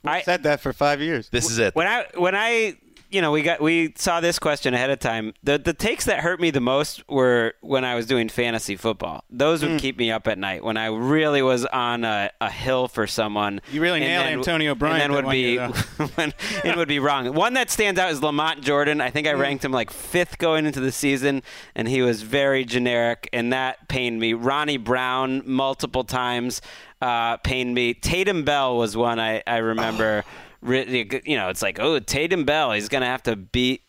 [0.04, 1.28] I said that for five years.
[1.28, 1.74] This is it.
[1.74, 2.76] When I when I
[3.10, 5.34] you know, we got we saw this question ahead of time.
[5.42, 9.24] The the takes that hurt me the most were when I was doing fantasy football.
[9.30, 9.78] Those would Mm.
[9.80, 13.60] keep me up at night when I really was on a, a hill for someone.
[13.72, 15.58] You really nailed then- Antonio Bryant And then would be
[16.14, 16.32] when
[16.64, 17.32] it would be wrong.
[17.34, 19.00] One that stands out is Lamont Jordan.
[19.00, 19.40] I think I Mm.
[19.40, 21.42] ranked him like fifth going into the season,
[21.74, 24.32] and he was very generic, and that pained me.
[24.34, 26.60] Ronnie Brown multiple times
[27.02, 27.94] uh, pained me.
[27.94, 30.22] Tatum Bell was one I, I remember.
[30.62, 33.82] Really, you know, it's like, oh, Tatum Bell, he's gonna have to beat.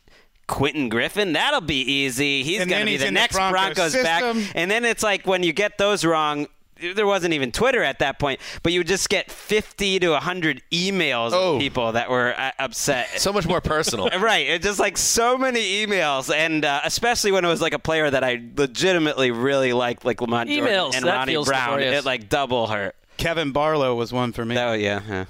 [0.47, 2.43] Quentin Griffin, that'll be easy.
[2.43, 4.51] He's going to be the in the next Broncos Broncos, back.
[4.53, 6.47] And then it's like when you get those wrong,
[6.95, 10.61] there wasn't even Twitter at that point, but you would just get 50 to 100
[10.74, 11.53] emails Oh.
[11.55, 13.07] of people that were uh, upset.
[13.22, 14.09] So much more personal.
[14.19, 14.45] right.
[14.45, 18.09] It's just like so many emails, and uh, especially when it was like a player
[18.09, 21.69] that I legitimately really liked, like Lamont Jordan and that Ronnie feels Brown.
[21.76, 21.99] laborious.
[21.99, 22.93] It like double hurt.
[23.15, 24.57] Kevan Barlow was one for me.
[24.57, 24.99] Oh yeah.
[25.07, 25.26] yeah.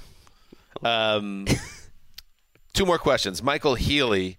[0.82, 1.46] Um,
[2.72, 3.42] two more questions.
[3.42, 4.38] Michael Healy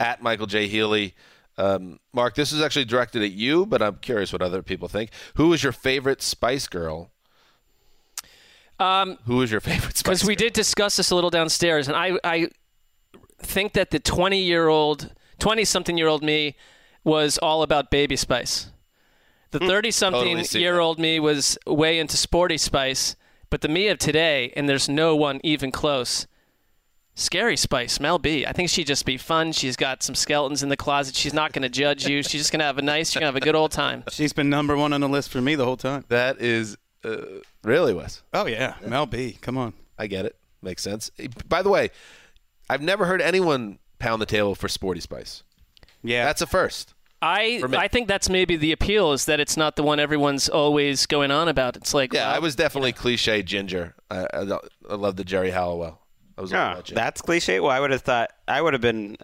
[0.00, 0.66] at Michael J.
[0.66, 1.14] Healy.
[1.56, 5.10] Um, Mark, this is actually directed at you, but I'm curious what other people think.
[5.34, 7.10] Who is your favorite Spice Girl?
[8.80, 11.96] Um, Who is your favorite Spice because we did discuss this a little downstairs, and
[11.96, 12.48] I I
[13.38, 16.56] think that the 20 year old, 20 something year old me
[17.04, 18.68] was all about Baby Spice.
[19.52, 20.42] The 30 something Hmm.
[20.42, 23.14] Totally year old me was way into Sporty Spice,
[23.54, 26.26] but the me of today, and there's no one even close.
[27.14, 28.44] Scary Spice, Mel B.
[28.44, 29.52] I think she'd just be fun.
[29.52, 31.14] She's got some skeletons in the closet.
[31.14, 32.24] She's not going to judge you.
[32.24, 34.02] She's just going to have a nice, you're going to have a good old time.
[34.10, 36.04] She's been number one on the list for me the whole time.
[36.08, 37.18] That is uh,
[37.62, 38.24] really Wes.
[38.32, 39.38] Oh yeah, Mel B.
[39.40, 39.72] Come on.
[39.96, 40.34] I get it.
[40.60, 41.12] Makes sense.
[41.48, 41.90] By the way,
[42.68, 45.44] I've never heard anyone pound the table for Sporty Spice.
[46.02, 46.93] Yeah, that's a first.
[47.24, 51.06] I I think that's maybe the appeal is that it's not the one everyone's always
[51.06, 51.74] going on about.
[51.74, 53.94] It's like Yeah, well, I was definitely cliche ginger.
[54.10, 54.58] I, I,
[54.90, 56.02] I love the Geri Halliwell.
[56.36, 57.60] I was Oh, that's cliche.
[57.60, 59.16] Well, I would have thought I would have been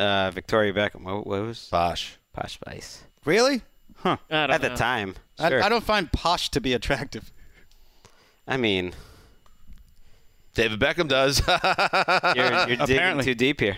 [0.00, 1.04] uh, Victoria Beckham.
[1.04, 2.16] What, what was Posh?
[2.32, 3.04] Posh Spice.
[3.24, 3.62] Really?
[3.98, 4.16] Huh.
[4.30, 5.62] I don't At the time, I, sure.
[5.62, 7.32] I don't find posh to be attractive.
[8.46, 8.94] I mean,
[10.54, 11.40] David Beckham does.
[12.36, 13.76] you're, you're digging too deep here.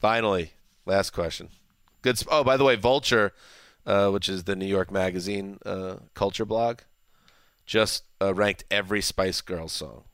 [0.00, 0.52] Finally,
[0.86, 1.50] last question.
[2.02, 2.18] Good.
[2.20, 3.32] Sp- oh, by the way, Vulture,
[3.86, 6.80] uh, which is the New York Magazine uh, culture blog,
[7.64, 10.04] just uh, ranked every Spice Girls song.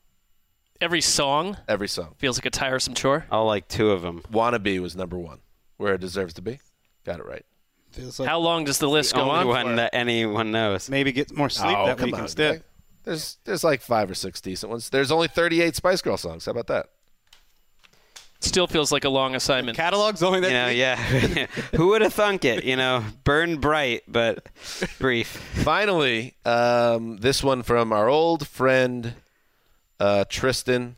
[0.80, 2.14] every song Every song.
[2.18, 3.26] feels like a tiresome chore.
[3.30, 4.22] I'll like two of them.
[4.32, 5.40] Wannabe was number one,
[5.76, 6.58] where it deserves to be.
[7.04, 7.44] Got it right.
[7.90, 9.46] Feels like How long does the list go Only on?
[9.48, 10.88] one that anyone knows.
[10.88, 12.22] maybe get more sleep Oh, that come week on.
[12.22, 12.64] instead.
[13.04, 14.88] There's there's like five or six decent ones.
[14.88, 16.46] There's only 38 Spice Girl songs.
[16.46, 16.86] How about that?
[18.44, 19.76] Still feels like a long assignment.
[19.76, 20.48] Catalog's only that.
[20.48, 20.96] You know, yeah.
[21.76, 22.64] Who would have thunk it?
[22.64, 24.48] You know, burn bright but
[24.98, 25.28] brief.
[25.28, 29.14] Finally, um, this one from our old friend
[30.00, 30.96] uh, Tristan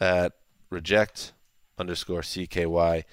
[0.00, 0.32] at
[0.70, 1.32] reject
[1.78, 3.04] underscore CKY.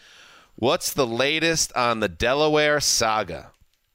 [0.56, 3.52] What's the latest on the Delaware saga?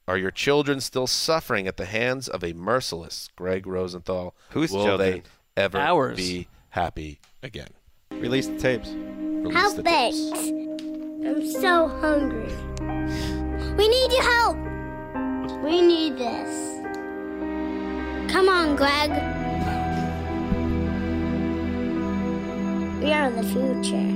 [0.07, 4.35] Are your children still suffering at the hands of a merciless Greg Rosenthal?
[4.51, 5.23] Whose Will children?
[5.55, 6.17] they ever Ours.
[6.17, 7.69] be happy again?
[8.11, 8.89] Release the tapes.
[9.45, 10.31] Release Help the tapes.
[11.23, 12.51] I'm so hungry.
[13.77, 14.57] We need your help.
[15.63, 16.81] We need this.
[18.31, 19.11] Come on, Greg.
[23.03, 24.15] We are the future.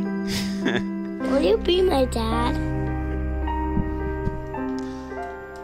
[1.29, 2.55] Will you be my dad?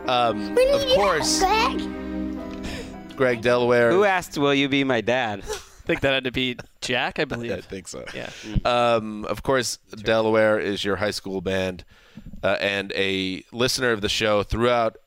[0.07, 3.15] Um, We need of course, help, Greg.
[3.15, 3.89] Greg Delaware.
[3.89, 5.43] Who asked, "Will you be my dad"?
[5.85, 7.51] I think that had to be Jack, I believe.
[7.51, 8.03] I think so.
[8.15, 8.29] Yeah.
[8.65, 11.85] Um, of course, Delaware is your high school band,
[12.43, 14.97] uh, and a listener of the show threw out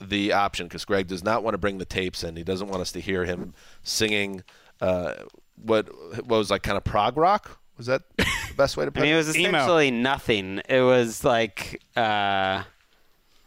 [0.00, 2.34] the option because Greg does not want to bring the tapes in.
[2.34, 3.54] He doesn't want us to hear him
[3.84, 4.42] singing
[4.80, 5.14] uh,
[5.54, 5.86] what
[6.26, 7.60] what was like kind of prog rock.
[7.76, 8.26] Was that the
[8.56, 9.26] best way to I put mean, it it?
[9.26, 9.90] was Emo.
[9.90, 10.60] nothing.
[10.68, 12.64] It was like, uh,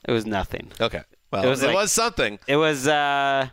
[0.08, 0.72] it was nothing.
[0.80, 1.02] Okay.
[1.32, 2.40] Well, It it was was, something.
[2.48, 3.50] It was, uh,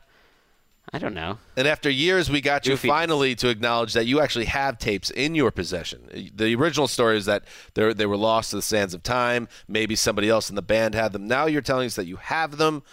[0.95, 1.39] I don't know.
[1.57, 2.87] And after years, we got you Goofy.
[2.87, 6.31] finally to acknowledge that you actually have tapes in your possession.
[6.33, 9.49] The original story is that they they were lost to the sands of time.
[9.67, 11.27] Maybe somebody else in the band had them.
[11.27, 12.85] Now you're telling us that you have them,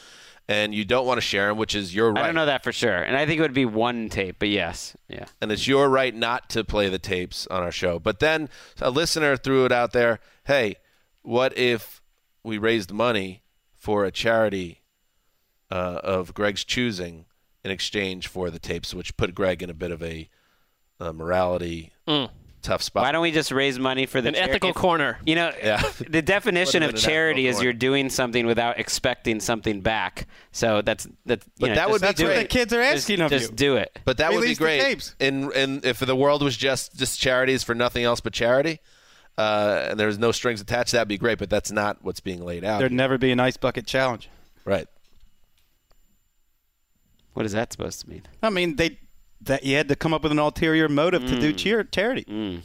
[0.47, 2.23] and you don't want to share them, which is your right.
[2.23, 3.03] I don't know that for sure.
[3.03, 4.97] And I think it would be one tape, but yes.
[5.07, 5.25] Yeah.
[5.39, 7.99] and it's your right not to play the tapes on our show.
[7.99, 8.49] But then
[8.81, 10.19] a listener threw it out there.
[10.45, 10.77] Hey,
[11.21, 12.01] what if
[12.43, 13.43] we raised money
[13.77, 14.81] for a charity
[15.69, 17.25] uh, of Greg's choosing
[17.63, 20.29] in exchange for the tapes, which put Greg in a bit of a
[20.99, 21.91] uh, morality
[22.61, 23.03] tough spot.
[23.03, 25.17] Why don't we just raise money for the An chari- ethical if- corner.
[25.25, 25.81] You know, Yeah.
[26.09, 30.27] the definition of charity ethical is you're doing something without expecting something back.
[30.51, 31.45] So that's that's.
[31.45, 32.37] you But know, that would just be do great.
[32.37, 32.41] it.
[32.41, 33.55] The kids are Just- asking of just you.
[33.55, 33.99] do it.
[34.05, 34.81] But that would be Release the great.
[34.81, 35.15] tapes.
[35.19, 38.79] And and if the world was just just charities for nothing else but charity,
[39.39, 41.39] uh, and there's no strings attached, that'd be great.
[41.39, 42.77] But that's not what's being laid out.
[42.79, 44.29] There'd never be an ice bucket challenge.
[44.65, 44.87] Right.
[47.33, 48.23] What is that supposed to mean?
[48.43, 48.99] I mean, they
[49.41, 51.57] that you had to come up with an ulterior motive to do Mm.
[51.57, 52.25] cheer charity.
[52.25, 52.61] Mm.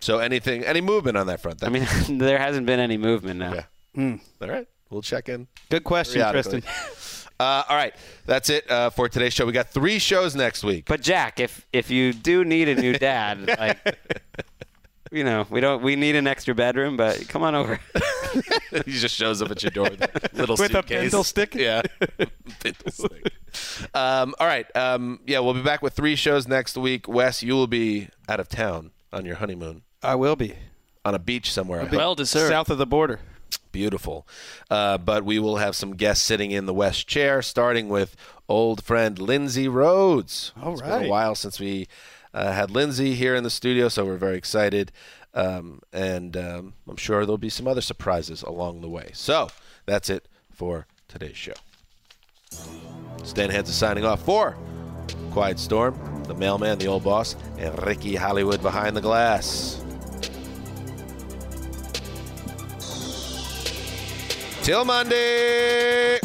[0.00, 1.62] So anything, any movement on that front?
[1.64, 1.86] I mean,
[2.18, 3.64] there hasn't been any movement now.
[3.96, 4.20] Mm.
[4.42, 5.48] All right, we'll check in.
[5.70, 6.62] Good question, periodically.
[7.38, 7.94] Uh, all right,
[8.24, 9.44] that's it uh, for today's show.
[9.44, 10.86] We got three shows next week.
[10.86, 13.76] But Jack, if if you do need a new dad, like
[15.16, 17.80] you know, we don't we need an extra bedroom, but come on over.
[18.84, 21.00] he just shows up at your door with a little With a suitcase.
[21.02, 21.54] pencil stick?
[21.56, 21.82] Yeah,
[22.60, 23.32] pencil stick.
[23.94, 24.66] Um, all right.
[24.76, 27.08] Um, yeah, we'll be back with three shows next week.
[27.08, 29.82] Wes, you will be out of town on your honeymoon.
[30.02, 30.54] I will be
[31.04, 31.86] on a beach somewhere.
[31.86, 31.96] Be.
[31.96, 32.50] Well deserved.
[32.50, 33.20] South of the border.
[33.72, 34.26] Beautiful.
[34.70, 38.16] Uh, but we will have some guests sitting in the West chair, starting with
[38.48, 40.52] old friend Lindsay Rhodes.
[40.62, 41.86] All It's been a while since we
[42.36, 44.92] uh, had Lindsay here in the studio, so we're very excited.
[45.32, 49.10] Um, and um, I'm sure there'll be some other surprises along the way.
[49.14, 49.48] So
[49.86, 51.54] that's it for today's show.
[53.32, 54.56] Dan Hanzus signing off for
[55.32, 59.82] Quiet Storm, the mailman, the old boss, and Ricky Hollywood behind the glass.
[64.62, 66.18] Till Monday.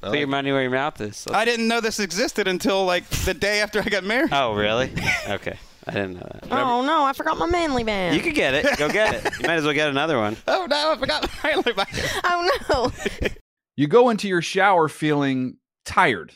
[0.00, 1.26] Put your money where your mouth is.
[1.30, 4.30] I didn't know this existed until like the day after I got married.
[4.32, 4.92] Oh, really?
[5.28, 5.58] Okay.
[5.86, 6.44] I didn't know that.
[6.52, 8.14] Oh no, I forgot my manly band.
[8.14, 8.78] You could get it.
[8.78, 9.32] Go get it.
[9.40, 10.36] You might as well get another one.
[10.46, 11.88] Oh no, I forgot my manly band.
[12.24, 13.28] oh no.
[13.76, 16.34] You go into your shower feeling tired,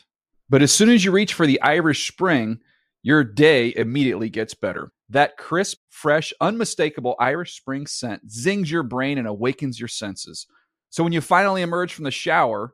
[0.49, 2.57] but as soon as you reach for the Irish Spring,
[3.03, 4.91] your day immediately gets better.
[5.09, 10.47] That crisp, fresh, unmistakable Irish Spring scent zings your brain and awakens your senses.
[10.89, 12.73] So when you finally emerge from the shower,